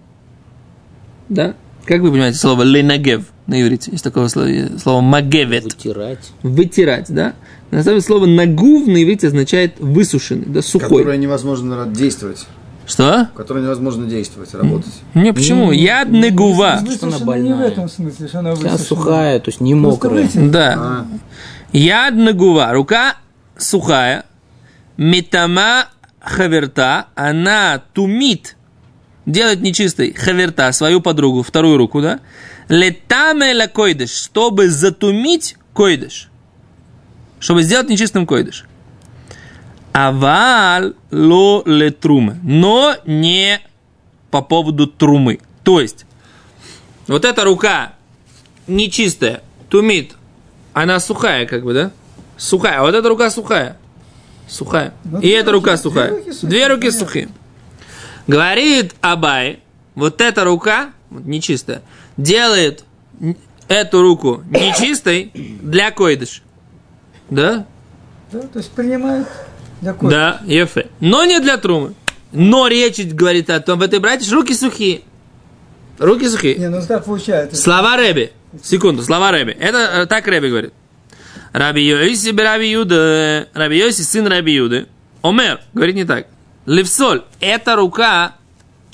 Да? 1.30 1.56
Как 1.86 2.02
вы 2.02 2.12
понимаете 2.12 2.38
слово 2.38 2.64
ленагев 2.64 3.26
на 3.48 3.62
иврите? 3.62 3.92
Есть 3.92 4.04
такое 4.04 4.28
слово, 4.28 4.50
слово 4.82 5.02
магевет. 5.02 5.64
Вытирать. 5.64 6.32
Вытирать, 6.42 7.06
да? 7.10 7.36
На 7.76 7.84
самом 7.84 7.98
деле 7.98 8.08
слово 8.08 8.26
нагув 8.26 8.88
на 8.88 9.04
иврите 9.04 9.28
означает 9.28 9.78
высушенный, 9.80 10.46
да, 10.46 10.62
сухой. 10.62 11.00
Которое 11.00 11.18
невозможно 11.18 11.86
действовать. 11.88 12.46
Что? 12.88 13.28
Которое 13.36 13.66
невозможно 13.66 14.06
действовать, 14.06 14.54
работать. 14.54 14.94
Не, 15.14 15.34
почему? 15.34 15.74
Яд 15.74 16.10
нагува. 16.10 16.78
Смысле, 16.78 16.96
Что 16.96 17.08
она 17.08 17.16
она 17.18 17.18
не 17.18 17.24
в 17.24 17.28
больная? 17.50 17.68
этом 17.68 17.90
смысле, 17.90 18.28
что 18.30 18.40
она 18.40 18.52
Она 18.52 18.60
высушена. 18.62 18.78
сухая, 18.78 19.40
то 19.42 19.50
есть 19.50 19.60
не 19.60 19.74
мокрая. 19.74 20.30
Да. 20.36 20.74
А, 20.78 21.08
Яд 21.74 22.14
нагува. 22.16 22.72
Рука 22.72 23.18
сухая. 23.58 24.24
Метама 24.96 25.88
хаверта. 26.22 27.08
Она 27.16 27.82
тумит. 27.92 28.56
Делает 29.26 29.60
нечистой 29.60 30.14
хаверта, 30.14 30.72
свою 30.72 31.02
подругу, 31.02 31.44
вторую 31.44 31.78
руку, 31.78 32.02
да? 32.02 32.22
Летаме 32.70 33.54
ла 33.54 33.68
койдыш. 33.68 34.12
Чтобы 34.12 34.70
затумить 34.70 35.58
койдыш. 35.74 36.30
Чтобы 37.46 37.62
сделать 37.62 37.90
нечистым 37.90 38.26
койдыш. 38.26 38.66
Аваль 39.94 40.96
ло 41.12 41.62
ле 41.68 41.92
трумы. 41.92 42.40
Но 42.42 42.96
не 43.06 43.62
по 44.32 44.42
поводу 44.42 44.88
трумы. 44.88 45.40
То 45.64 45.80
есть, 45.80 46.08
вот 47.06 47.24
эта 47.24 47.44
рука 47.44 47.94
нечистая, 48.66 49.44
тумит, 49.70 50.16
она 50.74 51.00
сухая, 51.00 51.46
как 51.46 51.64
бы, 51.64 51.76
да? 51.76 51.92
Сухая. 52.36 52.80
А 52.80 52.82
вот 52.82 52.96
эта 52.96 53.08
рука 53.08 53.30
сухая. 53.30 53.78
Сухая. 54.48 54.96
Ну, 55.04 55.20
И 55.20 55.22
две 55.22 55.38
эта 55.38 55.52
руки- 55.52 55.66
рука 55.66 55.72
две 55.76 55.84
сухая. 55.84 56.10
руки 56.10 56.32
сухие, 56.32 56.50
Две 56.50 56.68
руки 56.68 56.82
понятно. 56.88 57.00
сухие. 57.06 57.30
Говорит 58.26 58.96
Абай, 59.02 59.60
вот 59.94 60.20
эта 60.20 60.44
рука, 60.46 60.94
вот 61.12 61.26
нечистая, 61.26 61.84
делает 62.18 62.86
эту 63.68 64.02
руку 64.02 64.44
нечистой 64.50 65.30
для 65.36 65.92
койдыш. 65.92 66.42
Да? 67.30 67.66
Да, 68.32 68.40
то 68.42 68.60
есть 68.60 68.72
принимает 68.72 69.28
для. 69.82 69.94
Да, 69.94 70.42
ефе. 70.46 70.90
Но 71.00 71.26
не 71.26 71.40
для 71.40 71.58
трумы. 71.58 71.94
Но 72.32 72.68
речь 72.68 73.00
говорит 73.00 73.50
о 73.50 73.60
том, 73.60 73.80
в 73.80 73.82
этой 73.82 74.00
братья 74.00 74.32
руки 74.34 74.54
сухие. 74.54 75.02
Руки 76.00 76.28
сухие. 76.28 76.56
Не, 76.56 76.70
ну 76.70 76.82
так 76.86 77.06
получается. 77.06 77.56
Слова 77.56 77.96
Рэби. 77.96 78.32
Секунду, 78.64 79.04
слова 79.04 79.32
Рэби. 79.32 79.52
Это 79.52 79.78
э, 79.78 80.06
так 80.06 80.28
Рэби 80.28 80.50
говорит. 80.50 80.74
Раби 81.54 81.84
Йоси 81.84 82.36
Раби 82.36 82.70
Юда, 82.70 83.48
Раби 83.54 83.78
Йоси 83.78 84.02
сын 84.02 84.28
Раби 84.28 84.54
Юды. 84.54 84.88
Омер, 85.22 85.62
говорит 85.74 85.96
не 85.96 86.04
так. 86.04 86.28
Левсоль, 86.66 87.24
эта 87.40 87.76
рука, 87.76 88.36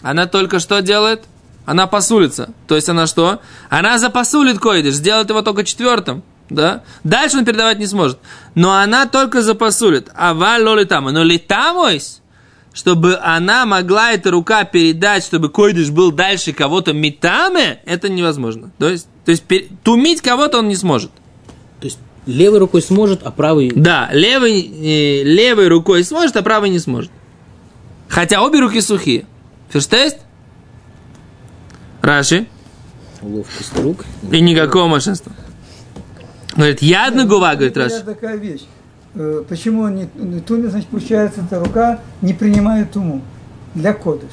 она 0.03 0.27
только 0.27 0.59
что 0.59 0.81
делает? 0.81 1.23
Она 1.65 1.87
посулится. 1.87 2.53
То 2.67 2.75
есть 2.75 2.89
она 2.89 3.07
что? 3.07 3.41
Она 3.69 3.97
запосулит 3.97 4.59
койдыш, 4.59 4.95
сделает 4.95 5.29
его 5.29 5.41
только 5.41 5.63
четвертым. 5.63 6.23
Да? 6.55 6.83
Дальше 7.03 7.37
он 7.37 7.45
передавать 7.45 7.79
не 7.79 7.87
сможет. 7.87 8.19
Но 8.55 8.73
она 8.73 9.05
только 9.05 9.41
запосулит. 9.41 10.09
А 10.15 10.33
валь 10.33 10.63
лолитама. 10.63 11.11
Но 11.11 11.23
литамойс, 11.23 12.21
чтобы 12.73 13.17
она 13.17 13.65
могла, 13.65 14.11
эта 14.11 14.31
рука, 14.31 14.63
передать, 14.63 15.23
чтобы 15.23 15.49
койдыш 15.49 15.89
был 15.89 16.11
дальше 16.11 16.53
кого-то 16.53 16.93
метаме, 16.93 17.79
это 17.85 18.09
невозможно. 18.09 18.71
То 18.77 18.89
есть, 18.89 19.07
то 19.25 19.31
есть 19.31 19.43
пер- 19.47 19.69
тумить 19.83 20.21
кого-то 20.21 20.59
он 20.59 20.67
не 20.67 20.75
сможет. 20.75 21.11
То 21.79 21.85
есть 21.85 21.99
левой 22.25 22.59
рукой 22.59 22.81
сможет, 22.81 23.21
а 23.23 23.31
правой... 23.31 23.71
Да, 23.75 24.09
левой, 24.11 24.61
э, 24.61 25.23
левой 25.23 25.67
рукой 25.67 26.03
сможет, 26.03 26.35
а 26.35 26.41
правой 26.41 26.69
не 26.69 26.79
сможет. 26.79 27.11
Хотя 28.09 28.41
обе 28.41 28.59
руки 28.59 28.81
сухие. 28.81 29.25
Ферштест? 29.69 30.17
Раши. 32.01 32.47
Ловкость 33.21 33.77
рук. 33.77 34.05
И 34.31 34.41
никакого 34.41 34.87
мошенства. 34.87 35.31
Говорит, 36.55 36.81
я 36.81 37.07
одна 37.07 37.25
гува, 37.25 37.53
говорит 37.55 37.77
Это 37.77 37.81
Раши. 37.83 38.03
такая 38.03 38.35
вещь. 38.37 38.65
Э, 39.15 39.43
Почему 39.47 39.83
он 39.83 39.95
не, 39.95 40.39
тумит, 40.41 40.71
значит, 40.71 40.87
получается, 40.89 41.41
эта 41.41 41.59
рука 41.63 41.99
не 42.21 42.33
принимает 42.33 42.91
туму 42.91 43.21
для 43.73 43.93
кодыш. 43.93 44.29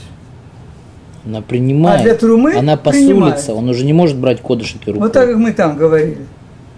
Она 1.24 1.42
принимает. 1.42 2.00
А 2.00 2.02
для 2.04 2.14
трумы 2.14 2.54
Она 2.56 2.76
посулится. 2.76 3.52
Он 3.54 3.68
уже 3.68 3.84
не 3.84 3.92
может 3.92 4.16
брать 4.16 4.40
кодыш 4.40 4.74
этой 4.76 4.90
рукой. 4.94 5.00
Вот 5.00 5.12
так, 5.12 5.28
как 5.28 5.36
мы 5.36 5.52
там 5.52 5.76
говорили. 5.76 6.26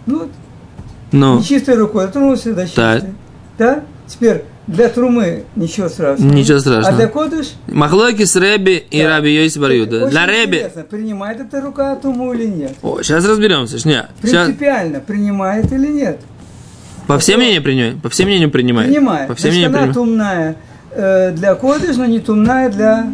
Ну, 0.07 0.29
Ну, 1.13 1.39
нечистой 1.39 1.77
рукой, 1.77 2.05
а 2.05 2.09
трума 2.09 2.37
всегда 2.37 2.67
чистая. 2.67 3.05
Да? 3.59 3.83
Теперь, 4.07 4.45
для 4.67 4.89
трумы 4.89 5.45
ничего 5.57 5.89
страшного. 5.89 6.31
Ничего 6.33 6.59
страшного. 6.61 6.89
А 6.89 6.93
для 6.97 7.09
кодыш? 7.09 7.53
С 7.67 8.37
Рэби 8.37 8.85
и 8.91 9.03
Да. 9.03 9.09
Раби 9.09 9.35
Йоси 9.35 9.59
Барюда. 9.59 10.07
Для 10.09 10.27
Рэби... 10.27 10.57
интересно, 10.59 10.83
принимает 10.85 11.41
эта 11.41 11.61
рука 11.61 11.97
туму 11.97 12.33
или 12.35 12.47
нет. 12.47 12.73
О, 12.83 13.03
сейчас 13.03 13.25
разберемся. 13.27 13.79
Сейчас 13.79 14.07
Принципиально, 14.21 15.01
принимает 15.01 15.73
или 15.73 15.87
нет. 15.89 16.21
по 17.07 17.19
всем 17.19 17.41
мнениям 17.41 17.63
принимает. 17.65 18.01
По 18.03 18.09
всем 18.09 18.27
мнениям 18.29 18.51
принимает. 18.51 18.89
Принимает. 18.89 19.29
По 19.29 19.35
всем 19.35 19.51
Значит, 19.51 19.71
мнениям 19.71 19.83
она 19.85 19.93
принимает. 19.93 19.95
тумная 19.95 20.57
э, 20.93 21.33
для 21.33 21.55
кодыш, 21.57 21.97
но 21.97 22.07
не 22.07 22.21
тумная 22.21 22.69
для... 22.71 23.13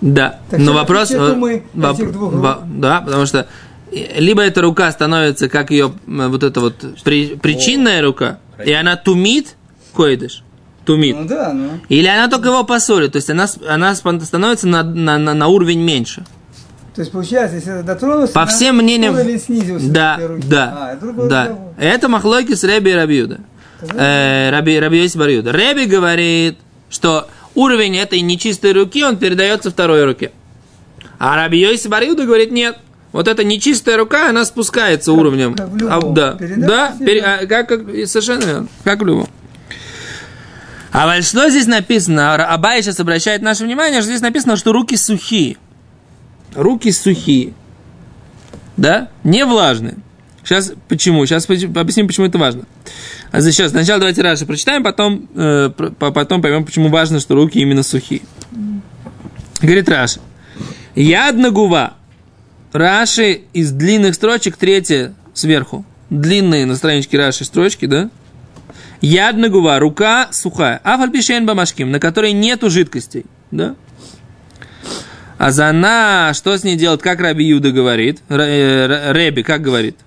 Да, 0.00 0.40
Так 0.50 0.60
но 0.60 0.72
вопрос... 0.72 1.10
думы 1.10 1.62
воп- 1.74 1.94
этих 1.94 2.12
двух 2.12 2.32
во- 2.32 2.60
Да, 2.66 3.00
потому 3.00 3.24
что 3.26 3.46
э, 3.92 4.20
либо 4.20 4.42
эта 4.42 4.60
рука 4.60 4.90
становится 4.92 5.48
как 5.48 5.70
ее 5.72 5.92
вот 6.06 6.42
эта 6.44 6.60
вот 6.60 6.74
при- 7.04 7.34
причинная 7.36 8.02
рука, 8.02 8.38
и 8.64 8.72
она 8.72 8.96
тумит 8.96 9.54
койдыш, 9.94 10.42
тумит. 10.84 11.16
Ну 11.18 11.24
да, 11.26 11.52
ну. 11.52 11.70
Или 11.88 12.06
она 12.06 12.28
только 12.28 12.48
его 12.48 12.64
посолит, 12.64 13.12
то 13.12 13.16
есть 13.16 13.30
она, 13.30 13.46
она 13.68 13.94
становится 13.94 14.66
на, 14.66 14.82
на, 14.82 15.18
на, 15.18 15.34
на 15.34 15.46
уровень 15.48 15.80
меньше. 15.80 16.24
То 16.94 17.00
есть 17.00 17.10
получается, 17.10 17.56
если 17.56 17.72
это 17.72 17.82
дотронулся, 17.84 18.32
По 18.34 18.44
всем 18.44 18.76
мнениям... 18.76 19.14
уровень 19.14 19.40
снизился 19.40 19.88
Да, 19.90 20.20
да, 20.46 20.74
А, 20.76 20.92
это 20.92 21.06
да. 21.26 21.42
разговор. 21.44 21.72
Это 21.78 22.08
махлойки 22.08 22.54
с 22.54 22.64
Реби 22.64 22.90
и 22.90 22.94
Рабиуда. 22.94 23.40
Э, 23.94 24.50
Раби, 24.50 24.78
Раби 24.78 25.08
Барьюда. 25.14 25.50
Реби 25.52 25.86
говорит, 25.86 26.58
что 26.90 27.28
уровень 27.54 27.96
этой 27.96 28.20
нечистой 28.20 28.72
руки, 28.72 29.02
он 29.04 29.16
передается 29.16 29.70
второй 29.70 30.04
руке. 30.04 30.32
А 31.18 31.36
Раби 31.36 31.58
Йоси 31.60 31.88
Барьюда 31.88 32.24
говорит, 32.26 32.50
нет. 32.52 32.76
Вот 33.12 33.28
эта 33.28 33.44
нечистая 33.44 33.96
рука, 33.96 34.28
она 34.30 34.44
спускается 34.44 35.12
уровнем. 35.12 35.54
как 35.54 35.68
в 35.68 35.76
любом. 35.76 35.92
А, 35.92 36.00
да, 36.14 36.36
да, 36.38 36.94
пере- 36.98 37.20
а, 37.22 37.46
как, 37.46 37.68
как- 37.68 37.80
совершенно 38.06 38.44
верно, 38.44 38.66
как 38.84 39.00
в 39.02 39.06
любом. 39.06 39.28
А 40.92 41.22
что 41.22 41.48
здесь 41.48 41.66
написано? 41.66 42.34
Абай 42.34 42.82
сейчас 42.82 43.00
обращает 43.00 43.40
наше 43.40 43.64
внимание, 43.64 44.02
что 44.02 44.10
здесь 44.10 44.20
написано, 44.20 44.56
что 44.56 44.72
руки 44.72 44.96
сухие. 44.96 45.56
Руки 46.54 46.92
сухие. 46.92 47.54
Да? 48.76 49.08
Не 49.24 49.46
влажные. 49.46 49.96
Сейчас 50.44 50.72
почему? 50.88 51.24
Сейчас 51.24 51.48
объясним, 51.48 52.06
почему 52.08 52.26
это 52.26 52.36
важно. 52.36 52.64
А 53.30 53.40
сейчас 53.40 53.70
сначала 53.70 54.00
давайте 54.00 54.20
Раши 54.20 54.44
прочитаем, 54.44 54.82
потом, 54.82 55.28
э, 55.34 55.70
потом 55.98 56.42
поймем, 56.42 56.64
почему 56.64 56.88
важно, 56.88 57.20
что 57.20 57.34
руки 57.36 57.58
именно 57.58 57.82
сухие. 57.82 58.20
Говорит 59.62 59.88
Раши. 59.88 60.20
Я 60.94 61.30
одна 61.30 61.50
гува. 61.50 61.94
Раши 62.72 63.42
из 63.54 63.70
длинных 63.70 64.14
строчек, 64.14 64.56
третья 64.56 65.14
сверху. 65.32 65.86
Длинные 66.10 66.66
на 66.66 66.76
страничке 66.76 67.16
Раши 67.16 67.44
строчки, 67.44 67.86
да? 67.86 68.10
Ядна 69.02 69.48
гува, 69.48 69.78
рука 69.80 70.28
сухая. 70.30 70.80
Афальпишен 70.84 71.44
бамашким, 71.44 71.90
на 71.90 71.98
которой 71.98 72.32
нету 72.32 72.70
жидкостей, 72.70 73.26
да? 73.50 73.74
А 75.38 75.50
за 75.50 75.70
она, 75.70 76.32
что 76.34 76.56
с 76.56 76.62
ней 76.62 76.76
делать, 76.76 77.02
как 77.02 77.20
Раби 77.20 77.44
Юда 77.44 77.72
говорит, 77.72 78.22
э, 78.28 78.34
Р- 78.36 79.14
Реби, 79.16 79.42
как 79.42 79.60
говорит? 79.60 79.98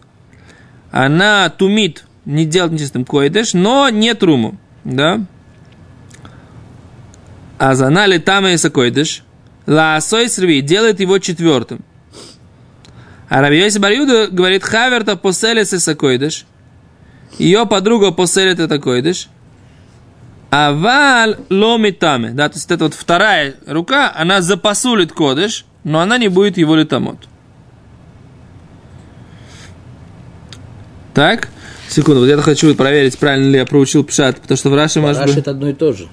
Она 0.91 1.49
тумит, 1.49 2.05
не 2.23 2.45
делает 2.45 2.71
нечистым 2.71 3.03
койдеш, 3.03 3.53
но 3.53 3.89
не 3.89 4.13
труму, 4.13 4.58
да? 4.86 5.25
А 7.58 7.75
за 7.75 7.88
она 7.88 8.05
летама 8.05 8.51
и 8.51 8.58
койдеш, 8.58 9.23
лаасой 9.67 10.29
срви, 10.29 10.62
делает 10.62 11.01
его 11.01 11.19
четвертым. 11.19 11.84
А 13.27 13.41
Раби 13.41 13.60
Йоси 13.60 13.79
говорит, 14.31 14.63
хаверта 14.63 15.17
поселес 15.17 15.73
и 15.73 15.79
сакойдеш, 15.79 16.45
ее 17.38 17.65
подруга 17.65 18.12
поселит 18.12 18.60
это 18.60 18.80
койдеш, 18.80 19.30
а 20.52 20.71
валь 20.71 21.38
ломитаме, 21.50 22.30
да, 22.30 22.50
то 22.50 22.56
есть 22.56 22.71
это 22.71 22.86
вот 22.86 22.93
вторая 22.93 23.56
рука, 23.67 24.13
она 24.15 24.41
запасулит 24.41 25.12
кодыш, 25.12 25.65
но 25.84 26.00
она 26.00 26.17
не 26.17 26.30
будет 26.30 26.58
его 26.58 26.76
литамот. 26.76 27.17
Так, 31.13 31.50
секунду, 31.89 32.21
вот 32.21 32.28
я 32.28 32.38
хочу 32.38 32.74
проверить, 32.76 33.17
правильно 33.17 33.52
ли 33.52 33.58
я 33.58 33.65
проучил 33.65 34.04
пшат, 34.04 34.39
потому 34.41 34.58
что 34.58 34.69
в 34.69 34.76
Раши, 34.76 35.02
может 35.02 35.26
быть, 35.26 35.38
это 35.38 35.52
одно 35.52 35.69
и 35.69 35.74
то 35.74 35.93
же. 35.93 36.08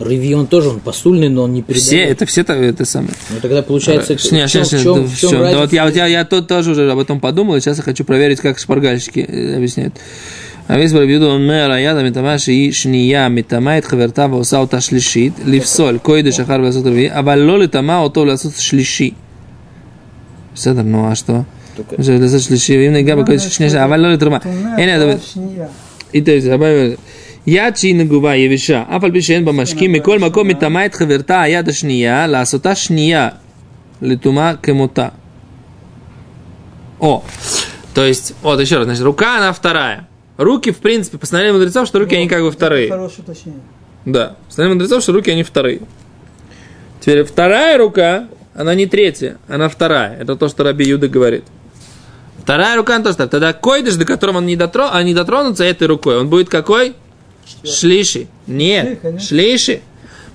Рыви 0.00 0.32
он 0.34 0.46
тоже, 0.46 0.68
он 0.68 0.78
посульный, 0.80 1.28
но 1.28 1.42
он 1.42 1.52
не 1.52 1.62
передает. 1.62 1.86
все, 1.86 2.00
это 2.04 2.24
все 2.26 2.44
то- 2.44 2.52
это 2.52 2.84
самое. 2.84 3.14
Ну 3.30 3.36
тогда 3.42 3.62
получается, 3.62 4.16
Шня, 4.16 4.46
в 4.46 4.50
чем, 4.50 4.64
шня, 4.64 4.78
в 4.80 4.82
шня, 4.82 4.82
чем- 4.84 4.94
да, 4.94 5.00
в 5.02 5.16
чем 5.18 5.28
всё. 5.30 5.30
Да 5.30 5.38
разница? 5.38 5.58
вот 5.60 5.72
я, 5.72 5.84
вот 5.86 5.96
я, 5.96 6.06
я 6.06 6.24
тут 6.24 6.46
тоже 6.46 6.70
уже 6.70 6.88
об 6.90 6.98
этом 7.00 7.18
подумал, 7.20 7.56
и 7.56 7.60
сейчас 7.60 7.78
я 7.78 7.82
хочу 7.82 8.04
проверить, 8.04 8.40
как 8.40 8.58
шпаргальщики 8.60 9.20
э, 9.28 9.56
объясняют. 9.56 9.94
А 10.68 10.76
весь 10.78 10.92
барбиду 10.92 11.28
он 11.30 11.46
мэр, 11.46 11.70
а 11.70 11.80
я 11.80 11.94
митама 11.94 12.38
шии 12.38 12.70
шния 12.70 13.28
митама 13.28 13.78
את 13.78 13.84
חברתה 13.86 14.26
ועושה 14.30 14.58
אותה 14.58 14.80
שלישית, 14.80 15.32
לפסול 15.46 15.98
קוידש 15.98 16.40
אחר 16.40 16.56
ולעשות 16.60 16.86
רביעי, 16.86 17.10
אבל 17.18 17.38
לא 17.38 17.58
לטמא 17.58 17.98
אותו 18.00 18.24
לעשות 18.24 18.52
שלישי. 18.58 19.10
בסדר, 20.54 20.82
נו, 20.82 21.08
אה 21.08 21.12
что? 21.14 21.32
Только- 21.76 22.02
זה 22.02 22.18
לעשות 22.18 22.40
שלישי, 22.40 22.76
ואם 22.78 22.92
ניגע 22.92 23.16
בקודש 23.16 23.46
שנייה, 23.46 23.70
שנייה, 23.70 23.84
אבל 23.84 24.00
לא 24.00 24.12
לתרומה. 24.12 24.36
Тумная 24.38 24.78
הנה, 24.80 24.96
אתה- 24.96 25.14
рука 25.16 25.34
шния. 25.34 25.66
איתה 26.14 26.32
זה, 26.40 26.54
הבא, 26.54 26.66
יד 27.46 27.76
שהיא 27.76 27.94
נגובה, 27.94 28.36
יבשה, 28.36 28.82
אף 28.88 29.04
על 29.04 29.12
פי 29.12 29.22
שאין 29.22 29.44
בה 29.44 29.52
משקים, 29.52 29.92
מכל 29.92 30.18
מקום 30.18 30.48
מטמא 30.48 30.86
את 30.86 30.94
חברתה 30.94 31.42
היד 31.42 31.68
השנייה, 31.68 32.26
לעשותה 32.26 32.74
שנייה, 32.74 33.28
לטומאה 34.02 34.56
כמותה. 34.56 35.08
О, 37.00 37.22
то 37.94 38.04
есть, 38.04 38.34
вот 38.42 38.60
еще 38.60 38.76
раз, 38.76 38.86
значит, 38.86 39.02
рука, 39.04 39.38
она 39.38 39.52
вторая. 39.52 40.08
Руки, 40.36 40.70
в 40.70 40.78
принципе, 40.78 41.18
постановление 41.18 41.58
мудрецов, 41.58 41.86
что 41.86 41.98
руки, 41.98 42.16
они 42.16 42.28
как 42.28 42.42
бы 42.42 42.50
вторые. 42.50 42.88
Хорошее 42.88 43.20
уточнение. 43.20 43.60
Да, 44.04 44.36
постановление 44.46 44.82
мудрецов, 44.82 45.02
что 45.02 45.12
руки, 45.12 45.30
они 45.30 45.42
вторые. 45.42 45.80
Теперь 47.00 47.24
вторая 47.24 47.78
рука, 47.78 48.28
она 48.54 48.74
не 48.74 48.86
третья, 48.86 49.38
она 49.48 49.68
вторая. 49.68 50.16
Это 50.18 50.36
то, 50.36 50.48
что 50.48 50.64
Раби 50.64 50.84
Юда 50.84 51.08
говорит. 51.08 51.44
Вторая 52.42 52.76
рука, 52.76 52.96
она 52.96 53.04
тоже 53.04 53.16
так. 53.16 53.30
Тогда 53.30 53.52
койдыш, 53.52 53.96
до 53.96 54.04
которого 54.04 54.38
он 54.38 54.46
не, 54.46 54.56
дотро... 54.56 54.88
а 54.90 55.02
не 55.02 55.14
дотронутся 55.14 55.64
этой 55.64 55.86
рукой, 55.86 56.18
он 56.18 56.28
будет 56.28 56.48
какой? 56.48 56.94
Шлиши. 57.63 58.27
Нет, 58.47 58.99
шлиши. 59.21 59.81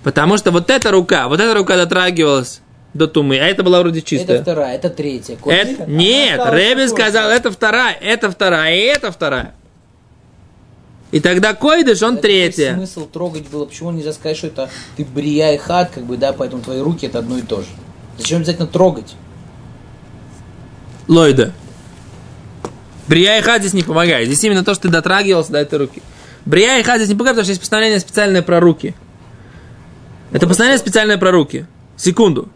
Потому 0.03 0.37
что 0.37 0.51
вот 0.51 0.71
эта 0.71 0.91
рука, 0.91 1.29
вот 1.29 1.41
эта 1.41 1.55
рука 1.55 1.77
дотрагивалась 1.77 2.61
до 2.95 3.07
тумы, 3.07 3.39
а 3.39 3.47
это 3.47 3.63
была 3.63 3.81
вроде 3.81 4.01
чистая. 4.01 4.37
Это 4.37 4.43
вторая, 4.43 4.75
это 4.77 4.91
третья. 4.91 5.37
Это- 5.45 5.87
нет, 5.87 6.41
Рэби 6.43 6.87
сказал, 6.89 7.31
это 7.31 7.51
вторая, 7.51 7.95
это 8.01 8.31
вторая, 8.31 8.75
и 8.75 8.81
это 8.81 9.13
вторая. 9.13 9.55
И 11.11 11.21
тогда 11.21 11.55
койдыш, 11.55 12.03
он 12.03 12.15
Это 12.15 12.23
третья. 12.23 12.75
Смысл 12.75 13.07
трогать 13.07 13.49
было, 13.49 13.65
почему 13.65 13.91
нельзя 13.91 14.13
сказать, 14.13 14.37
что 14.37 14.49
это 14.49 14.71
ты 14.97 15.05
брия 15.05 15.55
и 15.55 15.57
хат, 15.57 15.91
как 15.95 16.05
бы, 16.05 16.17
да, 16.19 16.33
поэтому 16.33 16.63
твои 16.63 16.81
руки 16.81 17.07
это 17.07 17.19
одно 17.21 17.39
и 17.39 17.43
то 17.43 17.63
же. 17.63 17.69
Зачем 18.19 18.39
обязательно 18.39 18.67
трогать? 18.67 19.15
Лойда. 21.07 21.53
Брия 23.07 23.39
и 23.39 23.41
хад 23.41 23.63
здесь 23.63 23.73
не 23.73 23.83
помогает. 23.83 24.27
Здесь 24.27 24.45
именно 24.45 24.63
то, 24.65 24.75
что 24.75 24.83
ты 24.83 24.89
дотрагивался 24.91 25.53
до 25.53 25.59
этой 25.59 25.79
руки. 25.79 26.03
Брия 26.49 26.79
и 26.79 26.83
хад 26.83 26.97
здесь 26.97 27.11
не 27.11 27.15
помогает, 27.15 27.35
потому 27.37 27.45
что 27.45 27.51
есть 27.51 27.61
постановление 27.61 28.01
специальное 28.01 28.41
про 28.41 28.59
руки. 28.59 28.95
Это 30.33 30.47
постановление 30.47 30.79
специальное 30.79 31.19
про 31.19 31.31
руки. 31.31 31.67
Секунду. 31.99 32.49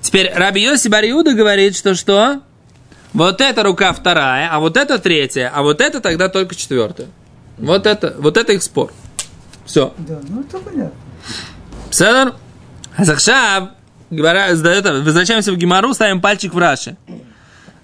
Теперь 0.00 0.32
Раби 0.34 0.62
Йоси 0.62 0.88
Бариуда 0.88 1.34
говорит, 1.34 1.76
что 1.76 1.94
что? 1.94 2.40
Вот 3.12 3.42
эта 3.42 3.62
рука 3.62 3.92
вторая, 3.92 4.48
а 4.50 4.60
вот 4.60 4.78
это 4.78 4.98
третья, 4.98 5.52
а 5.54 5.62
вот 5.62 5.82
это 5.82 6.00
тогда 6.00 6.30
только 6.30 6.54
четвертая. 6.54 7.08
Вот 7.58 7.86
это, 7.86 8.16
вот 8.18 8.38
это 8.38 8.54
их 8.54 8.62
спор. 8.62 8.90
Все. 9.66 9.92
Да, 9.98 10.20
ну 10.26 10.40
это 10.40 10.58
понятно. 10.58 10.92
Седер? 11.90 12.32
Захшав, 12.98 13.68
говоря, 14.08 14.56
задает, 14.56 14.86
возвращаемся 15.04 15.52
в 15.52 15.56
Гимару, 15.56 15.92
ставим 15.92 16.22
пальчик 16.22 16.54
в 16.54 16.58
Раши. 16.58 16.96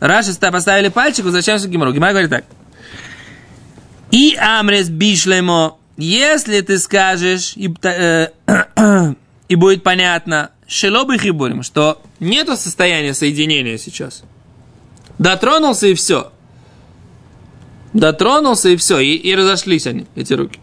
Раши 0.01 0.33
ста- 0.33 0.51
поставили 0.53 0.89
пальчик, 0.89 1.27
возвращаемся 1.27 1.69
в 1.69 1.71
Гимару. 1.71 1.93
Гимар 1.93 2.11
говорит 2.13 2.31
так. 2.31 2.45
И 4.11 4.37
амрес 4.37 4.89
бишлемо, 4.89 5.77
если 5.97 6.61
ты 6.63 6.79
скажешь, 6.79 7.53
и, 7.57 7.73
э, 7.83 8.29
и 9.49 9.55
будет 9.55 9.83
понятно, 9.83 10.51
шелобы 10.67 11.19
хибурим, 11.19 11.63
что 11.63 12.03
нету 12.19 12.57
состояния 12.57 13.15
соединения 13.15 13.79
сейчас. 13.79 14.23
Дотронулся 15.19 15.87
и 15.87 15.95
все. 15.95 16.33
Дотронулся 17.93 18.71
и 18.71 18.77
все, 18.77 18.99
и, 18.99 19.15
и 19.15 19.35
разошлись 19.35 19.87
они, 19.87 20.07
эти 20.15 20.33
руки. 20.33 20.59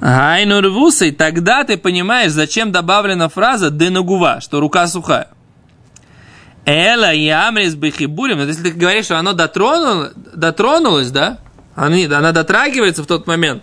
Гайну 0.00 0.62
рвусой, 0.62 1.12
тогда 1.12 1.64
ты 1.64 1.76
понимаешь, 1.76 2.32
зачем 2.32 2.72
добавлена 2.72 3.28
фраза 3.28 3.70
денагува, 3.70 4.40
что 4.40 4.60
рука 4.60 4.86
сухая. 4.86 5.28
Эла 6.66 7.12
и 7.12 7.28
амрис 7.28 7.74
бихибурим, 7.74 8.38
вот 8.38 8.48
если 8.48 8.62
ты 8.62 8.70
говоришь, 8.72 9.06
что 9.06 9.18
оно 9.18 9.32
дотронуло, 9.32 10.12
дотронулось, 10.34 11.10
да? 11.10 11.38
Они, 11.74 12.04
она 12.04 12.32
дотрагивается 12.32 13.02
в 13.02 13.06
тот 13.06 13.26
момент, 13.26 13.62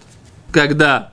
когда 0.52 1.12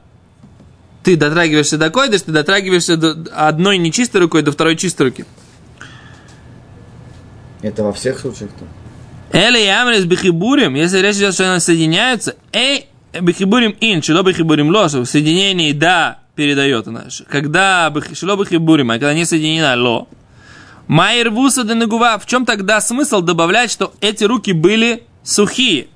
ты 1.02 1.16
дотрагиваешься 1.16 1.76
до 1.76 1.90
койдыш, 1.90 2.22
ты 2.22 2.32
дотрагиваешься 2.32 2.96
до 2.96 3.14
одной 3.34 3.76
нечистой 3.78 4.22
рукой 4.22 4.42
до 4.42 4.52
второй 4.52 4.76
чистой 4.76 5.08
руки. 5.08 5.24
Это 7.60 7.82
во 7.82 7.92
всех 7.92 8.18
случаях-то? 8.18 8.64
Эля 9.36 9.58
и 9.58 9.66
амрис 9.66 10.04
бихибурим, 10.04 10.74
если 10.74 10.98
речь 10.98 11.16
идет, 11.16 11.34
что 11.34 11.50
они 11.50 11.60
соединяются, 11.60 12.36
эй, 12.52 12.86
бихибурим 13.12 13.76
ин, 13.80 14.02
шило 14.02 14.22
бихибурим 14.22 14.70
ло, 14.70 14.86
в 14.86 15.04
соединении 15.04 15.72
да 15.72 16.20
передает 16.34 16.88
она. 16.88 17.04
Когда 17.28 17.92
шило 18.14 18.36
бихибурим, 18.36 18.90
а 18.90 18.94
когда 18.94 19.12
не 19.12 19.24
соединена 19.24 19.74
ло, 19.76 20.08
Майер 20.86 21.30
вуса 21.30 21.64
де. 21.64 21.74
В 21.74 22.26
чем 22.26 22.44
тогда 22.44 22.80
смысл 22.80 23.20
добавлять, 23.20 23.70
что 23.70 23.92
эти 24.00 24.24
руки 24.24 24.52
были 24.52 25.04
сухие? 25.22 25.88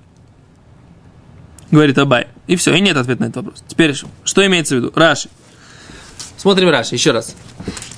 Говорит 1.70 1.98
Абай. 1.98 2.28
И 2.46 2.56
все, 2.56 2.74
и 2.74 2.80
нет 2.80 2.96
ответа 2.96 3.22
на 3.22 3.26
этот 3.26 3.36
вопрос. 3.36 3.64
Теперь 3.68 3.94
что, 4.24 4.46
имеется 4.46 4.74
в 4.74 4.78
виду? 4.78 4.92
Раши. 4.94 5.28
Смотрим 6.38 6.70
Раши, 6.70 6.94
еще 6.94 7.10
раз. 7.10 7.34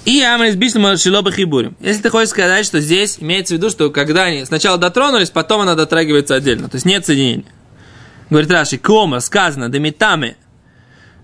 И 0.04 0.22
Амрис 0.22 0.56
Бишнама 0.56 0.96
Шилоба 0.96 1.30
Хибурим. 1.30 1.76
Если 1.78 2.02
ты 2.02 2.10
хочешь 2.10 2.30
сказать, 2.30 2.64
что 2.66 2.80
здесь 2.80 3.18
имеется 3.20 3.54
в 3.54 3.58
виду, 3.58 3.70
что 3.70 3.90
когда 3.90 4.24
они 4.24 4.44
сначала 4.44 4.78
дотронулись, 4.78 5.30
потом 5.30 5.60
она 5.60 5.74
дотрагивается 5.74 6.34
отдельно. 6.34 6.68
То 6.68 6.76
есть 6.76 6.86
нет 6.86 7.06
соединения. 7.06 7.44
Говорит 8.30 8.50
Раши, 8.50 8.78
кома, 8.78 9.20
сказано, 9.20 9.68
демитаме, 9.68 10.36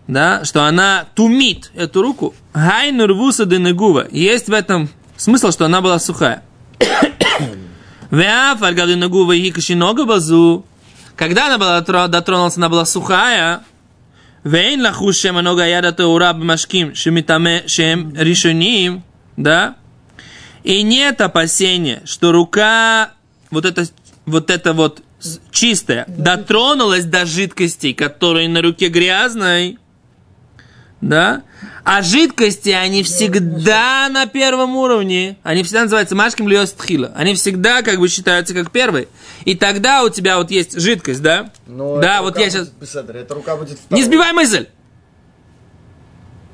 да, 0.07 0.45
что 0.45 0.65
она 0.65 1.07
тумит 1.15 1.71
эту 1.75 2.03
руку. 2.03 2.35
Гай 2.55 2.93
нурвуса 2.93 3.45
де 3.45 3.59
негува. 3.59 4.07
Есть 4.11 4.49
в 4.49 4.53
этом 4.53 4.89
смысл, 5.17 5.51
что 5.51 5.65
она 5.65 5.81
была 5.81 5.99
сухая. 5.99 6.43
Когда 11.17 11.47
она 11.47 11.59
была 11.59 11.81
дотро- 11.81 12.09
дотронулась, 12.09 12.57
она 12.57 12.69
была 12.69 12.85
сухая. 12.85 13.63
Вейн 14.45 14.83
лахуш 14.83 15.17
шем 15.17 15.39
анога 15.39 15.67
яда 15.67 15.93
теура 15.93 16.33
бмашким 16.33 16.95
шемитаме 16.95 17.67
шем 17.67 18.15
решоним. 18.15 19.03
Да? 19.37 19.77
И 20.63 20.83
нет 20.83 21.21
опасения, 21.21 22.03
что 22.05 22.33
рука 22.33 23.11
вот 23.51 23.65
это 23.65 23.87
вот 24.25 24.51
это 24.51 24.73
вот 24.73 25.03
чистая 25.51 26.05
дотронулась 26.09 27.05
до 27.05 27.27
жидкостей, 27.27 27.95
которые 27.95 28.49
на 28.49 28.63
руке 28.63 28.89
грязной. 28.89 29.79
Да? 31.01 31.43
А 31.89 32.03
жидкости, 32.03 32.71
они 32.71 33.05
всегда 33.05 34.09
на 34.09 34.27
первом 34.27 34.75
уровне. 34.75 35.39
Они 35.45 35.63
всегда 35.63 35.83
называются 35.83 36.17
машким 36.17 36.49
льёс 36.49 36.73
тхила. 36.73 37.13
Они 37.15 37.37
всегда 37.37 37.83
как 37.83 38.01
бы 38.01 38.09
считаются 38.09 38.55
как 38.55 38.73
первые. 38.73 39.07
И 39.45 39.55
тогда 39.55 40.03
у 40.03 40.09
тебя 40.09 40.39
вот 40.39 40.51
есть 40.51 40.81
жидкость, 40.81 41.23
да? 41.23 41.53
Но 41.69 42.01
да, 42.01 42.15
эта 42.15 42.23
вот 42.25 42.39
я 42.39 42.51
сейчас... 42.51 42.71
Беседер, 42.71 43.19
эта 43.19 43.35
рука 43.35 43.55
будет 43.55 43.71
Не 43.71 43.77
второй. 43.77 44.03
сбивай 44.03 44.33
мысль! 44.33 44.67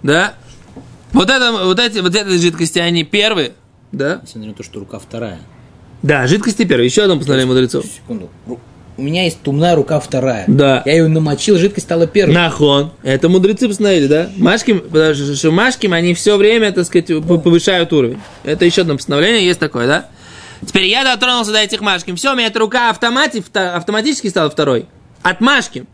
Да? 0.02 0.34
Вот, 1.12 1.30
это, 1.30 1.50
вот, 1.64 1.78
эти, 1.78 2.00
вот 2.00 2.14
эти 2.14 2.36
жидкости, 2.36 2.78
они 2.78 3.02
первые. 3.02 3.54
Да? 3.90 4.20
Несмотря 4.22 4.50
на 4.50 4.54
то, 4.54 4.62
что 4.62 4.80
рука 4.80 4.98
вторая. 4.98 5.38
Да, 6.02 6.26
жидкости 6.26 6.66
первые. 6.66 6.88
Еще 6.88 7.04
одно 7.04 7.16
постановление 7.16 7.48
мудрецов. 7.50 7.86
Секунду. 7.86 8.28
У 8.96 9.02
меня 9.02 9.24
есть 9.24 9.40
тумная 9.42 9.74
рука 9.74 9.98
вторая. 10.00 10.44
Да. 10.46 10.82
Я 10.84 10.92
ее 10.92 11.08
намочил, 11.08 11.56
жидкость 11.56 11.86
стала 11.86 12.06
первой. 12.06 12.34
Нахон. 12.34 12.92
Это 13.02 13.28
мудрецы 13.28 13.66
постановили, 13.68 14.06
да? 14.06 14.30
Машким, 14.36 14.80
потому 14.80 15.14
что, 15.14 15.50
Машким, 15.50 15.92
они 15.94 16.12
все 16.14 16.36
время, 16.36 16.72
так 16.72 16.84
сказать, 16.84 17.06
повышают 17.06 17.92
уровень. 17.92 18.20
Это 18.44 18.64
еще 18.66 18.82
одно 18.82 18.96
постановление, 18.96 19.46
есть 19.46 19.60
такое, 19.60 19.86
да? 19.86 20.06
Теперь 20.66 20.84
я 20.86 21.04
дотронулся 21.04 21.52
до 21.52 21.58
этих 21.58 21.80
Машким. 21.80 22.16
Все, 22.16 22.32
у 22.32 22.36
меня 22.36 22.48
эта 22.48 22.58
рука 22.58 22.90
автомати, 22.90 23.40
вто- 23.40 23.74
автоматически 23.74 24.28
стала 24.28 24.50
второй. 24.50 24.86
От 25.22 25.40
Машким. 25.40 25.86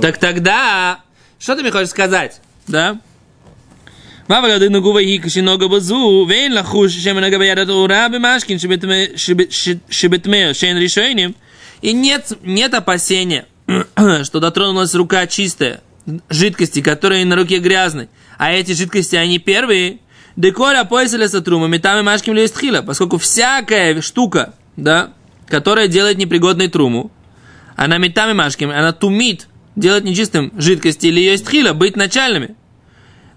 Так 0.00 0.18
тогда, 0.18 1.00
что 1.38 1.54
ты 1.54 1.62
мне 1.62 1.70
хочешь 1.70 1.90
сказать? 1.90 2.40
Да? 2.66 2.98
Вава 4.28 4.48
гады 4.48 4.70
на 4.70 4.80
гува 4.80 5.02
гика 5.04 5.30
шинога 5.30 5.68
базу, 5.68 6.26
вейн 6.26 6.52
лахуш, 6.52 6.92
шем 6.92 7.20
на 7.20 7.30
габая 7.30 7.66
ура 7.66 8.08
бимашкин, 8.08 8.58
шебетмео, 8.58 10.52
шейн 10.52 10.78
решением. 10.78 11.36
И 11.80 11.92
нет, 11.92 12.32
нет 12.42 12.74
опасения, 12.74 13.46
что 14.24 14.40
дотронулась 14.40 14.94
рука 14.96 15.28
чистая, 15.28 15.80
жидкости, 16.28 16.82
которые 16.82 17.24
на 17.24 17.36
руке 17.36 17.58
грязной, 17.58 18.08
а 18.36 18.50
эти 18.52 18.72
жидкости, 18.72 19.14
они 19.14 19.38
первые, 19.38 20.00
деколя 20.34 20.82
поясали 20.84 21.28
сатрума, 21.28 21.68
метами 21.68 22.02
машким 22.02 22.34
листхила, 22.34 22.82
поскольку 22.82 23.18
всякая 23.18 24.00
штука, 24.00 24.54
да, 24.76 25.12
которая 25.48 25.86
делает 25.86 26.18
непригодной 26.18 26.66
труму, 26.66 27.12
она 27.76 27.98
метами 27.98 28.32
машким, 28.32 28.70
она 28.70 28.92
тумит, 28.92 29.46
делает 29.76 30.02
нечистым 30.02 30.52
жидкости 30.58 31.06
или 31.06 31.20
есть 31.20 31.48
хила, 31.48 31.74
быть 31.74 31.94
начальными. 31.94 32.56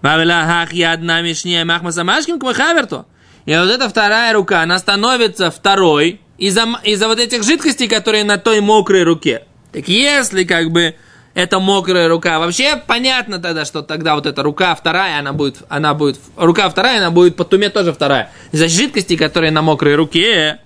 Вавила 0.02 0.44
хах 0.46 0.74
я 0.74 0.94
одна 0.94 1.22
мишния 1.22 1.66
махмаса 1.66 2.04
машким 2.04 2.40
к 2.40 2.54
хаверто. 2.54 3.06
И 3.46 3.56
вот 3.56 3.70
эта 3.70 3.90
вторая 3.90 4.34
рука, 4.34 4.62
она 4.62 4.80
становится 4.80 5.52
второй 5.52 6.22
из-за, 6.38 6.68
из-за 6.84 7.08
вот 7.08 7.20
этих 7.20 7.44
жидкостей, 7.44 7.88
которые 7.88 8.24
на 8.24 8.38
той 8.38 8.62
мокрой 8.62 9.04
руке. 9.04 9.46
Так 9.72 9.88
если 9.88 10.44
как 10.44 10.72
бы 10.72 10.96
это 11.34 11.60
мокрая 11.60 12.08
рука, 12.08 12.40
вообще 12.40 12.76
понятно 12.76 13.40
тогда, 13.40 13.66
что 13.66 13.82
тогда 13.82 14.16
вот 14.16 14.26
эта 14.26 14.42
рука 14.44 14.74
вторая, 14.76 15.20
она 15.20 15.34
будет, 15.34 15.58
она 15.70 15.94
будет, 15.94 16.20
рука 16.36 16.70
вторая, 16.70 16.98
она 16.98 17.12
будет 17.12 17.36
по 17.36 17.46
туме 17.46 17.70
тоже 17.70 17.94
вторая. 17.94 18.32
Из-за 18.52 18.68
жидкостей, 18.68 19.18
которые 19.18 19.52
на 19.52 19.62
мокрой 19.62 19.96
руке, 19.96 20.60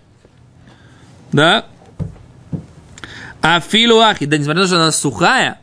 да, 1.32 1.66
а 3.42 3.60
филуахи, 3.60 4.26
да 4.26 4.38
несмотря 4.38 4.62
на 4.62 4.68
то, 4.68 4.68
что 4.68 4.82
она 4.82 4.92
сухая, 4.92 5.60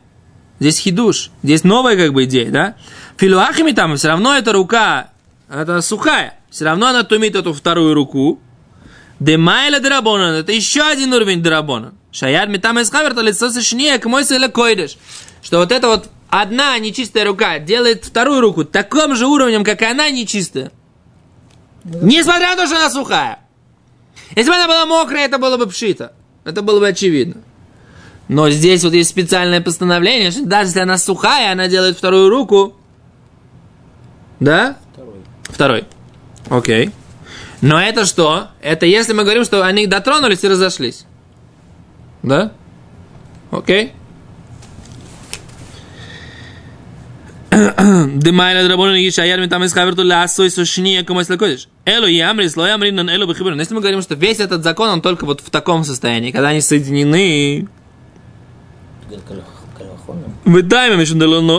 здесь 0.59 0.77
хидуш, 0.77 1.31
здесь 1.41 1.63
новая 1.63 1.97
как 1.97 2.13
бы 2.13 2.25
идея, 2.25 2.51
да? 2.51 2.75
Филуахами 3.21 3.71
там 3.71 3.97
все 3.97 4.07
равно 4.07 4.35
эта 4.35 4.51
рука, 4.51 5.11
это 5.47 5.81
сухая, 5.81 6.39
все 6.49 6.65
равно 6.65 6.87
она 6.87 7.03
тумит 7.03 7.35
эту 7.35 7.53
вторую 7.53 7.93
руку. 7.93 8.39
Демайла 9.19 9.79
драбонан, 9.79 10.33
это 10.33 10.51
еще 10.51 10.81
один 10.81 11.13
уровень 11.13 11.43
драбона. 11.43 11.93
Шаяд 12.11 12.49
метам 12.49 12.79
из 12.79 12.89
хаверта 12.89 13.21
лицо 13.21 13.51
сошнее, 13.51 13.99
к 13.99 14.07
мой 14.07 14.23
койдеш. 14.49 14.97
Что 15.43 15.59
вот 15.59 15.71
эта 15.71 15.87
вот 15.87 16.09
одна 16.29 16.75
нечистая 16.79 17.23
рука 17.23 17.59
делает 17.59 18.05
вторую 18.05 18.41
руку 18.41 18.65
таким 18.65 19.15
же 19.15 19.27
уровнем, 19.27 19.63
как 19.63 19.83
и 19.83 19.85
она 19.85 20.09
нечистая. 20.09 20.71
Несмотря 21.83 22.49
на 22.49 22.55
то, 22.55 22.65
что 22.65 22.77
она 22.77 22.89
сухая. 22.89 23.37
Если 24.35 24.49
бы 24.49 24.55
она 24.55 24.65
была 24.65 24.87
мокрая, 24.87 25.27
это 25.27 25.37
было 25.37 25.57
бы 25.57 25.67
пшито. 25.67 26.13
Это 26.43 26.63
было 26.63 26.79
бы 26.79 26.87
очевидно. 26.87 27.43
Но 28.29 28.49
здесь 28.49 28.83
вот 28.83 28.93
есть 28.93 29.11
специальное 29.11 29.61
постановление, 29.61 30.31
что 30.31 30.43
даже 30.43 30.69
если 30.69 30.79
она 30.79 30.97
сухая, 30.97 31.51
она 31.51 31.67
делает 31.67 31.99
вторую 31.99 32.27
руку. 32.27 32.77
Да? 34.41 34.75
Второй. 34.93 35.15
Второй. 35.43 35.85
Окей. 36.49 36.89
Но 37.61 37.79
это 37.79 38.05
что? 38.05 38.47
Это 38.59 38.87
если 38.87 39.13
мы 39.13 39.23
говорим, 39.23 39.45
что 39.45 39.63
они 39.63 39.85
дотронулись 39.85 40.43
и 40.43 40.47
разошлись. 40.47 41.05
Да? 42.23 42.51
Окей. 43.51 43.93
Дымайля 47.51 48.65
драбона 48.65 48.97
гиша 48.97 49.23
ярми 49.23 49.45
там 49.45 49.63
из 49.63 49.73
хаверту 49.73 50.03
ласой 50.03 50.49
сушния 50.49 51.03
кому 51.03 51.19
если 51.19 51.37
кодишь. 51.37 51.67
Элу 51.85 52.07
ямрис, 52.07 52.57
ло 52.57 52.67
ямрин, 52.67 52.95
нан 52.95 53.09
элу 53.09 53.27
бахибрин. 53.27 53.59
Если 53.59 53.75
мы 53.75 53.81
говорим, 53.81 54.01
что 54.01 54.15
весь 54.15 54.39
этот 54.39 54.63
закон, 54.63 54.89
он 54.89 55.01
только 55.03 55.25
вот 55.25 55.41
в 55.41 55.51
таком 55.51 55.83
состоянии, 55.83 56.31
когда 56.31 56.49
они 56.49 56.61
соединены, 56.61 57.67
Калахона. 59.07 60.23
Выдаем 60.45 60.99
еще 60.99 61.13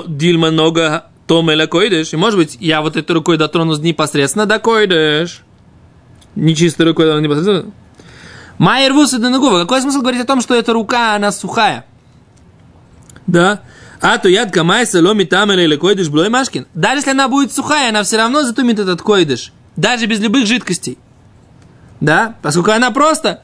дилма 0.09 0.51
нога 0.51 1.12
то 1.27 1.43
мы 1.43 1.67
койдыш. 1.67 2.13
И 2.13 2.17
может 2.17 2.39
быть, 2.39 2.57
я 2.61 2.83
вот 2.83 2.97
этой 2.97 3.13
рукой 3.13 3.39
дотронусь 3.39 3.79
непосредственно 3.79 4.47
до 4.47 4.59
койдыш. 4.59 5.43
Нечистой 6.35 6.87
рукой 6.87 7.07
дотронусь 7.07 7.25
непосредственно. 7.25 7.73
Майер 8.59 8.93
вусы 8.93 9.19
Денегува. 9.19 9.61
Какой 9.61 9.81
смысл 9.81 10.01
говорить 10.01 10.23
о 10.23 10.27
том, 10.27 10.41
что 10.41 10.55
эта 10.55 10.73
рука, 10.73 11.15
она 11.15 11.33
сухая? 11.33 11.85
Да? 13.27 13.63
А 14.01 14.19
то 14.19 14.29
яд 14.29 14.53
камайса 14.53 15.01
ломи 15.01 15.25
там 15.25 15.53
или 15.53 15.77
койдыш 15.77 16.09
блой 16.09 16.29
машкин. 16.29 16.67
Даже 16.75 16.99
если 16.99 17.11
она 17.11 17.29
будет 17.29 17.53
сухая, 17.53 17.91
она 17.91 18.03
все 18.03 18.17
равно 18.17 18.43
затумит 18.43 18.79
этот 18.79 19.01
койдыш. 19.01 19.53
Даже 19.77 20.07
без 20.07 20.21
любых 20.21 20.47
жидкостей. 20.47 20.99
Да? 22.01 22.37
Поскольку 22.43 22.73
она 22.73 22.91
просто 22.91 23.43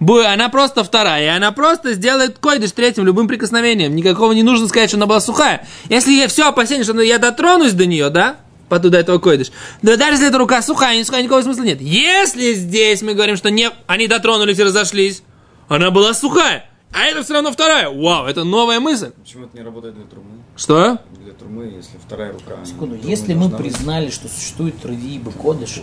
она 0.00 0.48
просто 0.48 0.82
вторая, 0.82 1.24
и 1.24 1.36
она 1.36 1.52
просто 1.52 1.92
сделает 1.92 2.38
койдыш 2.38 2.72
третьим 2.72 3.04
любым 3.04 3.28
прикосновением. 3.28 3.94
Никакого 3.94 4.32
не 4.32 4.42
нужно 4.42 4.66
сказать, 4.68 4.88
что 4.90 4.96
она 4.96 5.06
была 5.06 5.20
сухая. 5.20 5.66
Если 5.88 6.12
я 6.12 6.28
все 6.28 6.48
опасение, 6.48 6.84
что 6.84 6.98
я 7.00 7.18
дотронусь 7.18 7.72
до 7.72 7.86
нее, 7.86 8.08
да, 8.10 8.36
по 8.68 8.78
туда 8.78 9.00
этого 9.00 9.18
койдыш, 9.18 9.50
да 9.82 9.96
даже 9.96 10.12
если 10.12 10.28
эта 10.28 10.38
рука 10.38 10.62
сухая, 10.62 11.02
сухая, 11.04 11.22
никакого 11.22 11.42
смысла 11.42 11.62
нет. 11.62 11.80
Если 11.80 12.54
здесь 12.54 13.02
мы 13.02 13.14
говорим, 13.14 13.36
что 13.36 13.50
не, 13.50 13.70
они 13.86 14.06
дотронулись 14.08 14.58
и 14.58 14.62
разошлись, 14.62 15.22
она 15.68 15.90
была 15.90 16.14
сухая, 16.14 16.70
а 16.92 17.04
это 17.04 17.22
все 17.22 17.34
равно 17.34 17.52
вторая. 17.52 17.88
Вау, 17.88 18.26
это 18.26 18.44
новая 18.44 18.80
мысль. 18.80 19.10
Почему 19.22 19.44
это 19.44 19.56
не 19.56 19.62
работает 19.62 19.94
для 19.94 20.04
трумы? 20.04 20.42
Что? 20.56 20.98
Для 21.22 21.32
трумы, 21.34 21.64
если 21.76 21.98
вторая 22.04 22.32
рука... 22.32 22.64
Секунду, 22.64 22.96
если 22.96 23.34
мы 23.34 23.48
должна 23.48 23.58
быть. 23.58 23.66
признали, 23.66 24.10
что 24.10 24.28
существует 24.28 24.74
Равииба 24.84 25.30
Кодыш, 25.30 25.82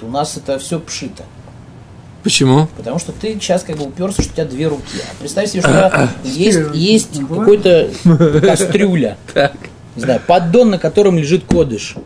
то 0.00 0.06
у 0.06 0.10
нас 0.10 0.36
это 0.36 0.58
все 0.58 0.80
пшито. 0.80 1.24
Почему? 2.22 2.68
Потому 2.76 2.98
что 2.98 3.12
ты 3.12 3.32
сейчас 3.34 3.62
как 3.64 3.76
бы 3.76 3.84
уперся, 3.86 4.22
что 4.22 4.30
у 4.30 4.34
тебя 4.34 4.44
две 4.44 4.68
руки. 4.68 4.82
А 5.10 5.14
представь 5.20 5.50
себе, 5.50 5.62
что 5.62 6.08
есть, 6.24 6.60
есть 6.74 7.20
какой-то 7.28 7.90
кастрюля, 8.40 9.16
Так. 9.34 9.54
не 9.96 10.02
знаю, 10.02 10.20
поддон, 10.26 10.70
на 10.70 10.78
котором 10.78 11.18
лежит 11.18 11.44
кодыш. 11.44 11.96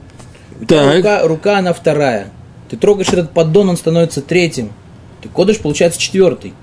У 0.61 0.65
тебя 0.65 0.85
Так. 0.85 0.97
рука, 0.97 1.23
рука, 1.29 1.59
она 1.59 1.73
вторая. 1.75 2.29
Ты 2.71 2.77
трогаешь 2.77 3.09
этот 3.09 3.31
поддон, 3.33 3.69
он 3.69 3.77
становится 3.77 4.23
третьим. 4.23 4.73
Ты 5.21 5.29
кодыш 5.29 5.59
получается 5.59 6.01
четвертый. 6.01 6.55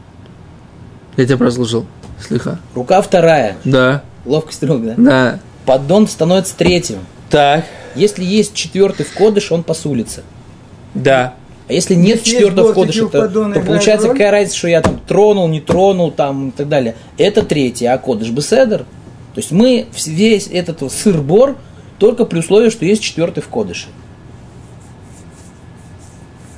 Я 1.16 1.26
тебя 1.26 1.38
прослушал. 1.38 1.86
Слыха. 2.20 2.60
Рука 2.74 3.02
вторая. 3.02 3.58
Да. 3.63 4.04
Ловкость 4.26 4.63
рук, 4.63 4.84
да? 4.84 4.94
Да. 4.98 5.39
Поддон 5.66 6.08
становится 6.08 6.56
третьим. 6.58 7.00
Так. 7.30 7.66
Если 7.96 8.24
есть 8.24 8.54
четвертый 8.54 9.06
в 9.06 9.13
кодыш, 9.13 9.52
он 9.52 9.63
посулится. 9.63 10.24
Да. 10.94 11.36
А 11.67 11.73
если 11.73 11.95
нет 11.95 12.17
Если 12.19 12.32
четвертого 12.32 12.71
у 12.71 12.86
то, 12.86 13.30
то 13.30 13.62
получается 13.62 14.08
роль? 14.08 14.17
какая 14.17 14.32
разница, 14.32 14.58
что 14.58 14.67
я 14.67 14.82
там 14.82 14.99
тронул, 15.08 15.47
не 15.47 15.62
тронул 15.62 16.12
там 16.12 16.49
и 16.49 16.52
так 16.52 16.67
далее. 16.67 16.95
Это 17.17 17.41
третий, 17.43 17.86
а 17.86 17.97
кодыш 17.97 18.30
беседер. 18.30 18.80
То 18.80 19.38
есть 19.39 19.52
мы 19.52 19.88
весь 20.06 20.47
этот 20.52 20.91
сыр-бор 20.91 21.56
только 21.99 22.26
при 22.26 22.39
условии, 22.39 22.69
что 22.69 22.86
есть 22.86 23.02
четвертый 23.02 23.41
вкодыш. 23.41 23.88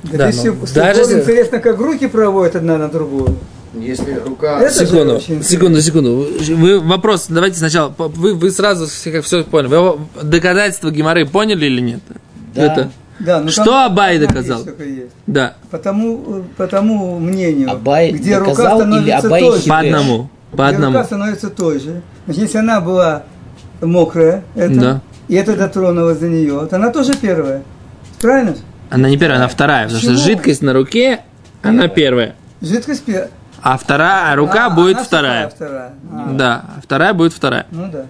Да, 0.02 0.18
Да, 0.18 0.30
ты 0.30 0.36
но 0.50 0.66
все- 0.66 0.74
даже 0.74 1.00
если- 1.00 1.20
интересно, 1.20 1.58
как 1.58 1.78
руки 1.78 2.06
проводят 2.06 2.56
одна 2.56 2.76
на 2.78 2.88
другую. 2.88 3.36
Если 3.74 4.14
рука... 4.24 4.60
Это 4.62 4.72
Секунду, 4.86 5.20
секунду, 5.42 5.82
секунду. 5.82 6.26
Вы 6.56 6.80
вопрос, 6.80 7.26
давайте 7.28 7.58
сначала. 7.58 7.94
Вы, 7.98 8.34
вы 8.34 8.50
сразу 8.50 8.86
все, 8.86 9.10
как 9.12 9.24
все 9.24 9.44
поняли. 9.44 9.68
Вы 9.68 9.98
доказательства 10.22 10.90
Гимары 10.90 11.26
поняли 11.26 11.66
или 11.66 11.80
нет? 11.80 12.00
Да. 12.54 12.62
Это, 12.72 12.90
Да, 13.18 13.40
ну 13.40 13.48
Что 13.48 13.64
там 13.64 13.92
Абай 13.92 14.18
доказал? 14.18 14.60
есть. 14.78 15.12
да, 15.26 15.54
По 15.70 15.78
тому, 15.78 16.44
по 16.56 16.66
тому 16.66 17.18
мнению, 17.18 17.70
Абай 17.70 18.10
где 18.12 18.36
рука 18.38 18.76
становится 18.76 19.26
Абай 19.26 19.40
той 19.42 19.58
же. 19.60 19.68
по 19.68 19.78
одному. 19.78 20.30
По 20.50 20.54
где 20.66 20.74
одному. 20.76 20.92
рука 20.94 21.04
становится 21.04 21.50
той 21.50 21.78
же. 21.80 22.02
Значит, 22.26 22.42
если 22.42 22.58
она 22.58 22.80
была 22.80 23.22
мокрая, 23.80 24.42
это, 24.54 24.80
Да. 24.80 25.00
и 25.28 25.34
это 25.34 25.56
дотронулась 25.56 26.18
до 26.18 26.28
нее, 26.28 26.66
то 26.66 26.76
она 26.76 26.90
тоже 26.90 27.14
первая. 27.14 27.62
Правильно? 28.20 28.54
Она 28.90 29.08
не 29.08 29.16
первая, 29.16 29.38
она 29.38 29.48
вторая. 29.48 29.84
Потому 29.88 30.00
что 30.02 30.14
жидкость 30.14 30.62
на 30.62 30.72
руке, 30.72 31.20
она 31.62 31.88
первая. 31.88 32.34
Жидкость 32.60 33.04
первая. 33.04 33.30
А 33.62 33.76
вторая, 33.78 34.32
а 34.32 34.36
рука 34.36 34.70
будет 34.70 34.98
вторая. 35.00 35.48
вторая. 35.48 35.92
А, 36.12 36.32
Да, 36.34 36.64
а 36.76 36.80
вторая 36.82 37.14
будет 37.14 37.32
вторая. 37.32 37.66
Ну 37.70 37.88
да. 37.90 38.04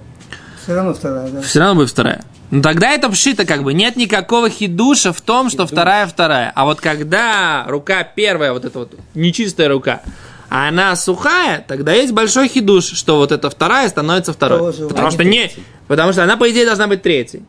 Все 0.63 0.75
равно 0.75 0.93
вторая, 0.95 1.29
да. 1.31 1.41
Все 1.41 1.61
равно 1.61 1.77
будет 1.77 1.91
вторая. 1.91 2.21
Ну 2.51 2.63
тогда 2.63 2.91
это 2.91 3.09
пшито 3.09 3.45
как 3.45 3.63
бы. 3.63 3.75
Нет 3.75 3.97
никакого 3.97 4.49
хидуша 4.49 5.13
в 5.13 5.21
том, 5.21 5.51
что 5.51 5.67
вторая 5.67 6.07
вторая. 6.07 6.53
А 6.55 6.65
вот 6.65 6.81
когда 6.81 7.65
рука 7.67 8.05
первая, 8.05 8.53
вот 8.53 8.65
эта 8.65 8.79
вот 8.79 8.95
нечистая 9.15 9.69
рука, 9.69 10.03
а 10.49 10.69
она 10.69 10.95
сухая, 10.95 11.65
тогда 11.67 11.93
есть 11.93 12.13
большой 12.13 12.49
хидуш, 12.49 12.85
что 12.85 13.17
вот 13.17 13.33
эта 13.33 13.51
вторая 13.51 13.89
становится 13.89 14.33
второй. 14.33 14.59
Тоже 14.73 14.89
потому 14.89 15.09
а 15.09 15.11
что 15.11 15.25
не 15.25 15.51
потому 15.89 16.13
что 16.13 16.23
она 16.23 16.37
по 16.37 16.51
идее 16.51 16.65
должна 16.65 16.87
быть 16.87 17.03
третьей. 17.03 17.43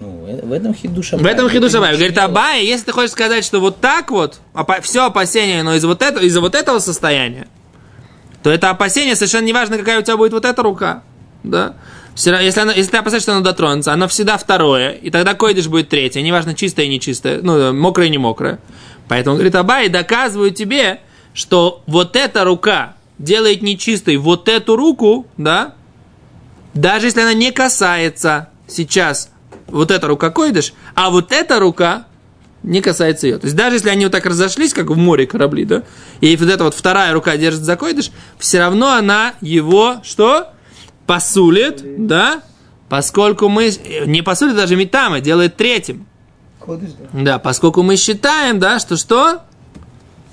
Ну, 0.00 0.26
в 0.42 0.52
этом 0.52 0.74
хидуш 0.74 1.12
В 1.12 1.26
этом 1.26 1.50
хидуш 1.50 1.74
Абай. 1.74 1.96
Говорит, 1.96 2.18
Абай. 2.18 2.64
Если 2.64 2.86
ты 2.86 2.92
хочешь 2.92 3.10
сказать, 3.10 3.44
что 3.44 3.60
вот 3.60 3.80
так 3.80 4.10
вот, 4.10 4.38
все 4.82 5.06
опасение, 5.06 5.62
но 5.62 5.74
из 5.74 5.84
вот 5.84 6.02
этого, 6.02 6.22
из-за 6.22 6.40
вот 6.40 6.54
этого 6.54 6.78
состояния, 6.78 7.48
то 8.42 8.50
это 8.50 8.70
опасение 8.70 9.16
совершенно 9.16 9.44
не 9.44 9.52
важно, 9.52 9.76
какая 9.76 9.98
у 9.98 10.02
тебя 10.02 10.16
будет 10.16 10.32
вот 10.32 10.44
эта 10.44 10.62
рука. 10.62 11.02
Да? 11.42 11.74
Если, 12.26 12.60
она, 12.60 12.72
если 12.72 12.90
ты 12.90 12.96
опасаешься, 12.96 13.26
что 13.26 13.32
она 13.36 13.44
дотронется, 13.44 13.92
она 13.92 14.08
всегда 14.08 14.36
второе, 14.38 14.90
и 14.90 15.10
тогда 15.10 15.34
койдыш 15.34 15.68
будет 15.68 15.88
третье, 15.88 16.20
неважно, 16.20 16.54
чистое 16.54 16.86
и 16.86 16.88
нечистое, 16.88 17.40
ну, 17.42 17.72
мокрое 17.72 18.08
и 18.08 18.10
не 18.10 18.18
мокрое. 18.18 18.58
Поэтому, 19.06 19.36
говорит, 19.36 19.54
Абай, 19.54 19.88
доказываю 19.88 20.50
тебе, 20.50 21.00
что 21.32 21.82
вот 21.86 22.16
эта 22.16 22.42
рука 22.44 22.96
делает 23.18 23.62
нечистой 23.62 24.16
вот 24.16 24.48
эту 24.48 24.74
руку, 24.74 25.26
да, 25.36 25.74
даже 26.74 27.06
если 27.06 27.20
она 27.20 27.34
не 27.34 27.52
касается 27.52 28.48
сейчас 28.66 29.30
вот 29.68 29.90
эта 29.92 30.08
рука 30.08 30.30
койдыш, 30.30 30.74
а 30.94 31.10
вот 31.10 31.30
эта 31.30 31.60
рука 31.60 32.06
не 32.64 32.80
касается 32.80 33.28
ее. 33.28 33.38
То 33.38 33.46
есть 33.46 33.56
даже 33.56 33.76
если 33.76 33.90
они 33.90 34.04
вот 34.04 34.12
так 34.12 34.26
разошлись, 34.26 34.74
как 34.74 34.90
в 34.90 34.96
море 34.96 35.26
корабли, 35.26 35.64
да, 35.64 35.84
и 36.20 36.36
вот 36.36 36.48
эта 36.48 36.64
вот 36.64 36.74
вторая 36.74 37.12
рука 37.12 37.36
держит 37.36 37.62
за 37.62 37.76
койдыш, 37.76 38.10
все 38.38 38.58
равно 38.58 38.92
она 38.92 39.34
его 39.40 40.00
что? 40.02 40.48
Посулит, 41.08 42.06
да, 42.06 42.42
поскольку 42.90 43.48
мы, 43.48 43.72
не 44.04 44.20
посулит 44.20 44.54
даже 44.54 44.76
метама, 44.76 45.20
делает 45.20 45.56
третьим. 45.56 46.06
Да. 47.14 47.38
Поскольку 47.38 47.82
мы 47.82 47.96
считаем, 47.96 48.58
да, 48.58 48.78
что 48.78 48.98
что? 48.98 49.40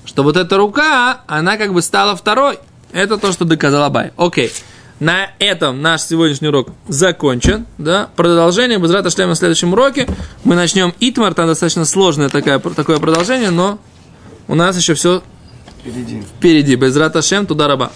Что 0.03 0.23
вот 0.23 0.35
эта 0.35 0.57
рука, 0.57 1.21
она 1.27 1.55
как 1.55 1.73
бы 1.73 1.81
стала 1.81 2.13
второй. 2.17 2.59
Это 2.91 3.17
то, 3.17 3.31
что 3.31 3.45
доказал 3.45 3.83
Абай. 3.83 4.11
Окей. 4.17 4.51
На 4.99 5.29
этом 5.39 5.81
наш 5.81 6.01
сегодняшний 6.01 6.49
урок 6.49 6.69
закончен. 6.89 7.65
Да? 7.77 8.09
Продолжение 8.17 8.77
без 8.77 8.91
рата 8.91 9.09
шлема 9.09 9.35
в 9.35 9.37
следующем 9.37 9.71
уроке. 9.71 10.07
Мы 10.43 10.55
начнем 10.55 10.93
Итмар, 10.99 11.33
там 11.33 11.47
достаточно 11.47 11.85
сложное 11.85 12.27
такое, 12.27 12.59
такое 12.59 12.99
продолжение, 12.99 13.49
но 13.49 13.79
у 14.49 14.55
нас 14.55 14.75
еще 14.77 14.93
все 14.93 15.23
Впереди. 15.79 16.21
впереди. 16.21 16.75
Без 16.75 16.97
рата 16.97 17.21
шем, 17.21 17.45
туда 17.45 17.69
раба. 17.69 17.91